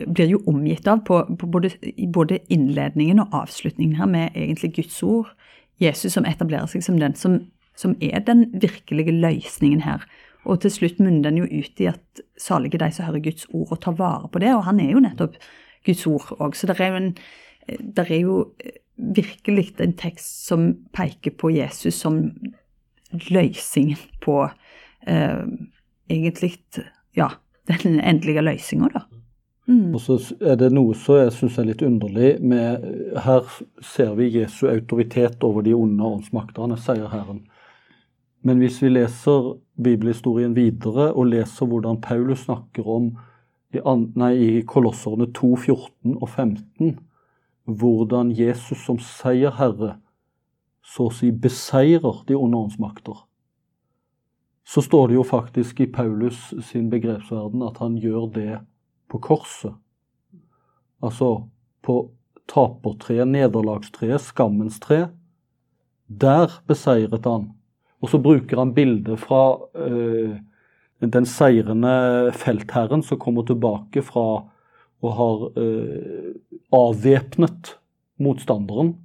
blir 0.06 0.30
jo 0.30 0.40
omgitt 0.48 0.88
av 0.88 1.02
på, 1.08 1.24
på 1.34 1.48
både, 1.50 1.72
både, 2.14 2.38
innledningen 2.54 3.24
og 3.24 3.34
avslutningen 3.42 3.98
her 3.98 4.06
med 4.06 4.36
egentlig 4.38 4.76
Guds 4.76 5.02
ord. 5.04 5.32
Jesus 5.82 6.14
som 6.14 6.28
etablerer 6.30 6.68
seg 6.70 6.84
som 6.86 7.00
den 7.00 7.16
som, 7.16 7.40
som 7.74 7.96
er 8.04 8.22
den 8.28 8.52
virkelige 8.54 9.16
løsningen 9.16 9.82
her. 9.82 10.06
Og 10.46 10.62
til 10.62 10.76
slutt 10.76 11.00
munner 11.02 11.26
den 11.26 11.40
jo 11.42 11.48
ut 11.48 11.82
i 11.82 11.90
at 11.90 12.22
salige 12.38 12.78
de 12.78 12.92
som 12.94 13.08
hører 13.08 13.26
Guds 13.26 13.48
ord 13.50 13.74
og 13.74 13.82
tar 13.82 13.98
vare 13.98 14.30
på 14.30 14.44
det. 14.44 14.54
Og 14.54 14.68
han 14.68 14.80
er 14.84 14.94
jo 14.94 15.02
nettopp 15.04 15.40
Guds 15.88 16.06
ord 16.08 16.30
òg. 16.38 16.54
Så 16.54 16.70
det 16.70 16.78
er 16.78 16.94
jo 16.94 17.14
er 18.06 18.22
jo 18.22 18.38
virkelig 19.00 19.74
en 19.80 19.98
tekst 19.98 20.46
som 20.48 20.74
peker 20.94 21.32
på 21.32 21.50
Jesus 21.56 21.96
som 21.96 22.22
løsningen 23.32 23.98
på 24.22 24.44
eh, 25.08 25.46
egentlig 26.10 26.60
ja, 27.18 27.30
den 27.68 28.00
endelige 28.00 28.42
løsninga, 28.42 28.90
da. 28.94 29.06
Mm. 29.70 29.94
Og 29.94 30.02
så 30.02 30.18
er 30.42 30.56
det 30.58 30.72
noe 30.74 30.96
som 30.98 31.20
jeg 31.20 31.34
syns 31.36 31.60
er 31.62 31.68
litt 31.68 31.84
underlig 31.86 32.30
med 32.42 32.86
Her 33.22 33.46
ser 33.86 34.16
vi 34.18 34.32
Jesu 34.34 34.64
autoritet 34.66 35.44
over 35.46 35.62
de 35.62 35.76
onde 35.78 36.08
åndsmaktene, 36.08 36.78
sier 36.78 37.06
Herren. 37.12 37.44
Men 38.42 38.58
hvis 38.64 38.80
vi 38.82 38.90
leser 38.90 39.60
bibelhistorien 39.78 40.56
videre 40.56 41.12
og 41.12 41.30
leser 41.30 41.70
hvordan 41.70 42.02
Paulus 42.02 42.48
snakker 42.48 42.88
om 42.88 43.12
i, 43.70 43.82
nei, 44.18 44.34
i 44.42 44.50
Kolosserne 44.66 45.30
2, 45.38 45.54
14 45.56 46.18
og 46.18 46.30
15, 46.30 46.96
hvordan 47.70 48.32
Jesus 48.34 48.82
som 48.88 48.98
seierherre 48.98 50.00
så 50.82 51.10
å 51.10 51.14
si 51.14 51.30
beseirer 51.30 52.24
de 52.26 52.38
onde 52.40 52.58
åndsmakter 52.58 53.29
så 54.70 54.82
står 54.86 55.08
det 55.10 55.18
jo 55.18 55.24
faktisk 55.26 55.80
i 55.82 55.88
Paulus 55.90 56.52
sin 56.62 56.90
begrepsverden 56.92 57.64
at 57.66 57.80
han 57.82 57.96
gjør 57.98 58.28
det 58.36 58.60
på 59.10 59.18
korset. 59.18 59.74
Altså 61.02 61.48
på 61.82 61.96
tapertreet, 62.50 63.28
nederlagstreet, 63.28 64.22
skammens 64.22 64.78
tre. 64.84 65.08
Der 66.06 66.54
beseiret 66.70 67.26
han. 67.26 67.50
Og 68.02 68.14
så 68.14 68.22
bruker 68.22 68.62
han 68.62 68.76
bildet 68.78 69.20
fra 69.20 69.58
øh, 69.76 70.38
den 71.02 71.26
seirende 71.26 72.32
feltherren 72.38 73.04
som 73.04 73.20
kommer 73.20 73.46
tilbake 73.46 74.04
fra 74.06 74.28
og 75.02 75.14
har 75.16 75.46
øh, 75.58 76.36
avvæpnet 76.76 77.78
motstanderen 78.20 78.98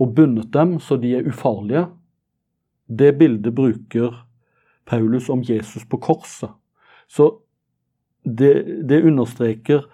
og 0.00 0.14
bundet 0.14 0.52
dem 0.54 0.78
så 0.80 0.96
de 1.00 1.16
er 1.16 1.26
ufarlige. 1.28 1.86
Det 2.90 3.12
bildet 3.18 3.54
bruker 3.54 4.16
Paulus 4.90 5.28
om 5.30 5.44
Jesus 5.46 5.86
på 5.86 6.00
korset. 6.02 6.50
Så 7.06 7.30
det, 8.24 8.82
det 8.88 9.04
understreker 9.06 9.86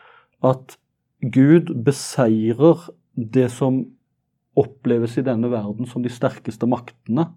at 0.45 0.79
Gud 1.21 1.73
beseirer 1.85 2.89
det 3.17 3.51
som 3.53 3.85
oppleves 4.57 5.17
i 5.21 5.25
denne 5.25 5.51
verden 5.53 5.89
som 5.89 6.05
de 6.05 6.13
sterkeste 6.13 6.69
maktene, 6.69 7.29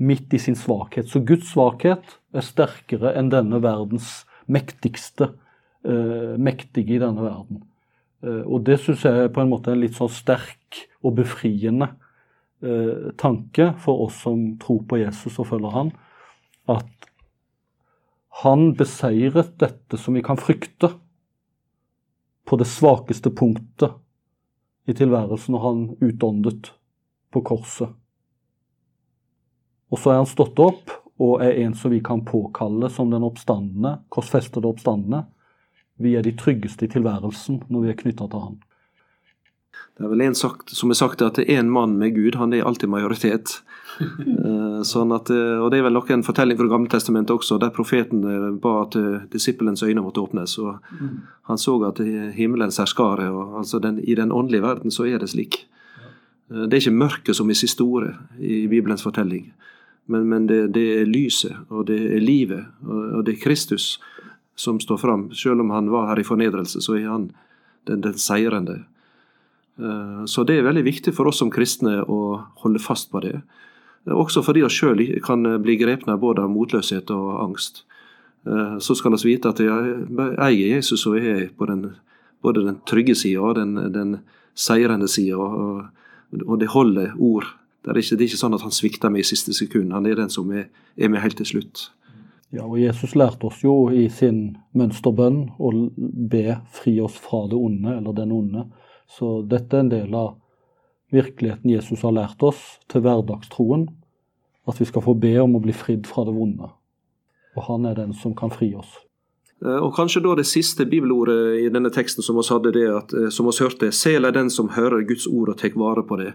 midt 0.00 0.32
i 0.34 0.40
sin 0.42 0.56
svakhet. 0.58 1.06
Så 1.06 1.22
Guds 1.22 1.52
svakhet 1.52 2.16
er 2.34 2.44
sterkere 2.44 3.12
enn 3.14 3.30
denne 3.30 3.60
verdens 3.62 4.24
mektigste 4.50 5.30
eh, 5.86 6.34
mektige 6.40 6.96
i 6.96 7.02
denne 7.02 7.22
verden. 7.22 7.62
Eh, 8.24 8.42
og 8.42 8.64
det 8.66 8.80
syns 8.82 9.04
jeg 9.06 9.26
er 9.26 9.30
på 9.32 9.44
en 9.44 9.52
måte 9.52 9.72
en 9.72 9.80
litt 9.80 9.94
sånn 9.96 10.10
sterk 10.12 10.82
og 11.04 11.14
befriende 11.20 11.92
tanke 13.20 13.70
for 13.82 14.06
oss 14.06 14.22
som 14.24 14.54
tror 14.62 14.82
på 14.88 15.00
Jesus 15.02 15.38
og 15.42 15.48
følger 15.50 15.74
han, 15.74 15.92
at 16.70 17.08
han 18.44 18.72
beseiret 18.78 19.54
dette 19.60 19.98
som 20.00 20.16
vi 20.16 20.22
kan 20.24 20.40
frykte, 20.40 20.90
på 22.44 22.58
det 22.60 22.66
svakeste 22.68 23.30
punktet 23.32 23.94
i 24.84 24.92
tilværelsen 24.92 25.54
når 25.54 25.62
han 25.64 25.84
utåndet 26.04 26.74
på 27.32 27.40
korset. 27.40 27.88
Og 29.88 30.00
så 30.00 30.12
er 30.12 30.20
han 30.20 30.28
stått 30.28 30.60
opp 30.60 30.92
og 31.22 31.40
er 31.44 31.62
en 31.62 31.76
som 31.78 31.94
vi 31.94 32.02
kan 32.04 32.24
påkalle 32.26 32.90
som 32.92 33.12
den 33.12 33.24
oppstandende, 33.24 33.96
korsfestede 34.12 34.68
oppstandende. 34.68 35.22
Vi 36.02 36.16
er 36.18 36.26
de 36.26 36.34
tryggeste 36.36 36.84
i 36.84 36.92
tilværelsen 36.92 37.62
når 37.70 37.84
vi 37.84 37.92
er 37.92 38.00
knytta 38.02 38.28
til 38.28 38.44
han. 38.48 38.56
Det 39.94 40.02
er 40.02 40.10
vel 40.10 40.24
en 40.24 40.34
sagt, 40.34 40.72
som 40.74 40.90
er 40.90 40.98
sagt 40.98 41.22
at 41.22 41.38
én 41.38 41.68
mann 41.70 41.94
med 42.00 42.16
Gud, 42.16 42.34
han 42.34 42.52
er 42.52 42.66
alltid 42.66 42.90
majoritet. 42.90 43.60
Eh, 44.44 44.80
sånn 44.82 45.12
at, 45.14 45.30
eh, 45.30 45.60
og 45.62 45.68
Det 45.70 45.78
er 45.78 45.84
vel 45.86 45.94
noen 45.94 46.24
fortelling 46.26 46.58
fra 46.58 46.66
Gamle 46.66 46.90
Testamentet 46.90 47.30
også, 47.30 47.60
der 47.62 47.70
profeten 47.70 48.24
eh, 48.26 48.46
ba 48.58 48.72
at 48.82 48.96
disippelens 49.30 49.84
øyne 49.86 50.02
måtte 50.02 50.18
åpnes. 50.18 50.56
og 50.58 50.82
Han 51.46 51.60
så 51.62 51.76
at 51.86 52.00
himmelens 52.34 52.80
herskare, 52.82 53.28
og 53.30 53.54
altså 53.60 53.78
den, 53.78 54.00
i 54.02 54.16
den 54.18 54.32
åndelige 54.32 54.66
verden 54.66 54.90
så 54.90 55.06
er 55.06 55.22
det 55.22 55.30
slik. 55.30 55.60
Det 56.50 56.74
er 56.74 56.82
ikke 56.82 57.04
mørket 57.06 57.38
som 57.38 57.50
er 57.50 57.54
siste 57.54 57.86
ordet 57.86 58.16
i 58.40 58.66
Bibelens 58.66 59.06
fortelling, 59.06 59.52
men, 60.06 60.26
men 60.28 60.48
det, 60.50 60.74
det, 60.74 60.84
er 61.00 61.06
lyset, 61.06 61.54
og 61.70 61.86
det 61.86 62.00
er 62.16 62.20
livet, 62.20 62.66
og, 62.82 63.20
og 63.20 63.24
det 63.24 63.36
er 63.36 63.44
Kristus 63.46 64.00
som 64.58 64.80
står 64.80 64.98
fram. 64.98 65.28
Selv 65.32 65.62
om 65.62 65.70
han 65.70 65.88
var 65.90 66.10
her 66.10 66.20
i 66.20 66.26
fornedrelse, 66.26 66.82
så 66.82 66.98
er 66.98 67.08
han 67.08 67.30
den, 67.86 68.02
den 68.02 68.18
seirende. 68.18 68.82
Eh, 69.78 70.24
så 70.24 70.44
det 70.46 70.58
er 70.58 70.68
veldig 70.68 70.84
viktig 70.86 71.14
for 71.16 71.30
oss 71.30 71.40
som 71.42 71.52
kristne 71.52 72.00
å 72.02 72.20
holde 72.62 72.82
fast 72.82 73.10
på 73.12 73.22
det. 73.24 73.40
Eh, 74.06 74.14
også 74.14 74.44
fordi 74.46 74.62
vi 74.64 74.70
sjøl 74.72 75.02
kan 75.24 75.44
bli 75.62 75.76
grepne 75.80 76.18
både 76.20 76.44
av 76.44 76.52
motløshet 76.52 77.10
og 77.14 77.40
angst. 77.42 77.82
Eh, 78.46 78.78
så 78.78 78.94
skal 78.94 79.16
vi 79.16 79.34
vite 79.34 79.50
at 79.50 79.62
jeg 79.64 80.06
eier 80.38 80.76
Jesus 80.76 81.06
og 81.10 81.18
er 81.18 81.48
på 81.56 81.68
den, 81.70 81.90
både 82.44 82.66
den 82.68 82.80
trygge 82.86 83.16
sida 83.18 83.42
og 83.42 83.58
den, 83.58 83.76
den 83.92 84.18
seirende 84.54 85.08
sida. 85.10 85.40
Og, 85.40 85.84
og, 86.44 86.56
det 86.60 86.70
holder 86.74 87.18
ord. 87.18 87.50
Det 87.84 87.92
er, 87.92 88.00
ikke, 88.00 88.16
det 88.16 88.22
er, 88.22 88.30
ikke, 88.30 88.40
sånn 88.40 88.56
at 88.56 88.64
han 88.64 88.72
svikter 88.72 89.12
meg 89.12 89.24
i 89.24 89.28
siste 89.28 89.52
sekund. 89.52 89.92
Han 89.92 90.06
er 90.08 90.16
den 90.16 90.32
som 90.32 90.48
er, 90.54 90.70
er 90.96 91.10
med 91.12 91.20
helt 91.20 91.36
til 91.36 91.50
slutt. 91.50 91.90
Ja, 92.54 92.62
og 92.62 92.78
Jesus 92.78 93.16
lærte 93.18 93.48
oss 93.48 93.64
jo 93.64 93.90
i 93.90 94.06
sin 94.14 94.54
mønsterbønn 94.78 95.40
å 95.58 95.72
be 95.98 96.60
fri 96.72 96.94
oss 97.02 97.16
fra 97.18 97.42
det 97.50 97.58
onde, 97.58 97.96
eller 97.98 98.14
den 98.14 98.32
onde. 98.32 98.62
Så 99.10 99.42
dette 99.48 99.76
er 99.76 99.84
en 99.84 99.92
del 99.92 100.14
av 100.14 100.34
virkeligheten 101.14 101.70
Jesus 101.70 102.02
har 102.02 102.14
lært 102.16 102.42
oss 102.42 102.62
til 102.90 103.04
hverdagstroen. 103.04 103.88
At 104.66 104.80
vi 104.80 104.88
skal 104.88 105.04
få 105.04 105.14
be 105.20 105.36
om 105.42 105.58
å 105.58 105.62
bli 105.62 105.74
fridd 105.76 106.08
fra 106.08 106.24
det 106.24 106.34
vonde. 106.34 106.70
Og 107.54 107.66
han 107.68 107.84
er 107.86 107.98
den 107.98 108.14
som 108.16 108.34
kan 108.36 108.52
fri 108.52 108.72
oss. 108.74 108.96
Eh, 109.64 109.78
og 109.78 109.94
kanskje 109.96 110.22
da 110.24 110.34
det 110.38 110.46
siste 110.48 110.86
bibelordet 110.88 111.60
i 111.62 111.68
denne 111.72 111.92
teksten 111.94 112.24
som 112.24 112.38
oss 112.40 112.50
hadde 112.52 112.72
det, 112.74 112.86
at, 112.90 113.14
eh, 113.14 113.30
som 113.30 113.46
oss 113.46 113.60
hørte, 113.62 113.92
sel 113.92 114.24
er 114.24 114.32
den 114.32 114.50
som 114.50 114.72
hører 114.74 115.06
Guds 115.06 115.26
ord 115.26 115.52
og 115.52 115.58
tar 115.60 115.76
vare 115.78 116.02
på 116.02 116.18
det, 116.20 116.34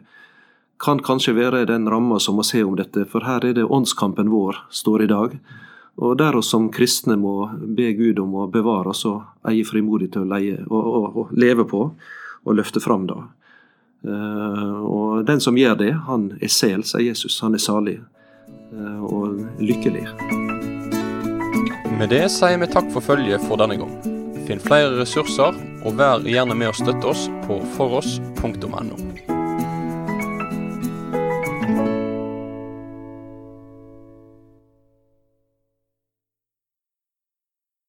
kan 0.79 1.01
kanskje 1.03 1.35
være 1.35 1.65
den 1.67 1.89
ramma 1.89 2.19
som 2.19 2.37
må 2.39 2.43
se 2.47 2.63
om 2.63 2.75
dette, 2.75 3.03
for 3.05 3.27
her 3.27 3.43
er 3.43 3.53
det 3.53 3.65
åndskampen 3.65 4.29
vår 4.31 4.55
står 4.71 5.03
i 5.03 5.07
dag. 5.07 5.39
Og 5.99 6.17
der 6.17 6.37
oss 6.39 6.49
som 6.53 6.69
kristne 6.71 7.17
må 7.19 7.49
be 7.75 7.91
Gud 7.93 8.19
om 8.19 8.37
å 8.39 8.47
bevare 8.47 8.93
oss 8.93 9.03
og 9.05 9.25
eie 9.43 9.65
frimodig 9.67 10.13
til 10.13 10.23
å 10.23 10.29
leie 10.31 10.61
og, 10.69 10.79
og, 10.79 11.17
og 11.17 11.33
leve 11.35 11.65
på 11.67 11.89
og 12.49 12.57
løfte 12.57 12.81
fram 12.83 13.05
det. 13.09 13.17
Eh, 14.09 14.79
og 14.89 15.25
den 15.27 15.41
som 15.43 15.57
gjør 15.59 15.77
det, 15.79 15.91
han 16.07 16.31
er 16.41 16.51
sel, 16.53 16.83
sier 16.87 17.09
Jesus. 17.11 17.39
Han 17.45 17.55
er 17.55 17.63
salig 17.63 17.97
eh, 17.99 19.01
og 19.05 19.43
lykkelig. 19.61 20.05
Med 21.99 22.13
det 22.13 22.25
sier 22.31 22.59
vi 22.61 22.69
takk 22.71 22.87
for 22.93 23.03
følget 23.03 23.43
for 23.47 23.59
denne 23.61 23.79
gang. 23.79 23.95
Finn 24.47 24.63
flere 24.63 24.95
ressurser, 24.97 25.57
og 25.85 25.99
vær 25.99 26.23
gjerne 26.25 26.57
med 26.57 26.71
å 26.71 26.77
støtte 26.79 27.11
oss 27.11 27.27
på 27.45 27.59
foross.no. 27.75 29.28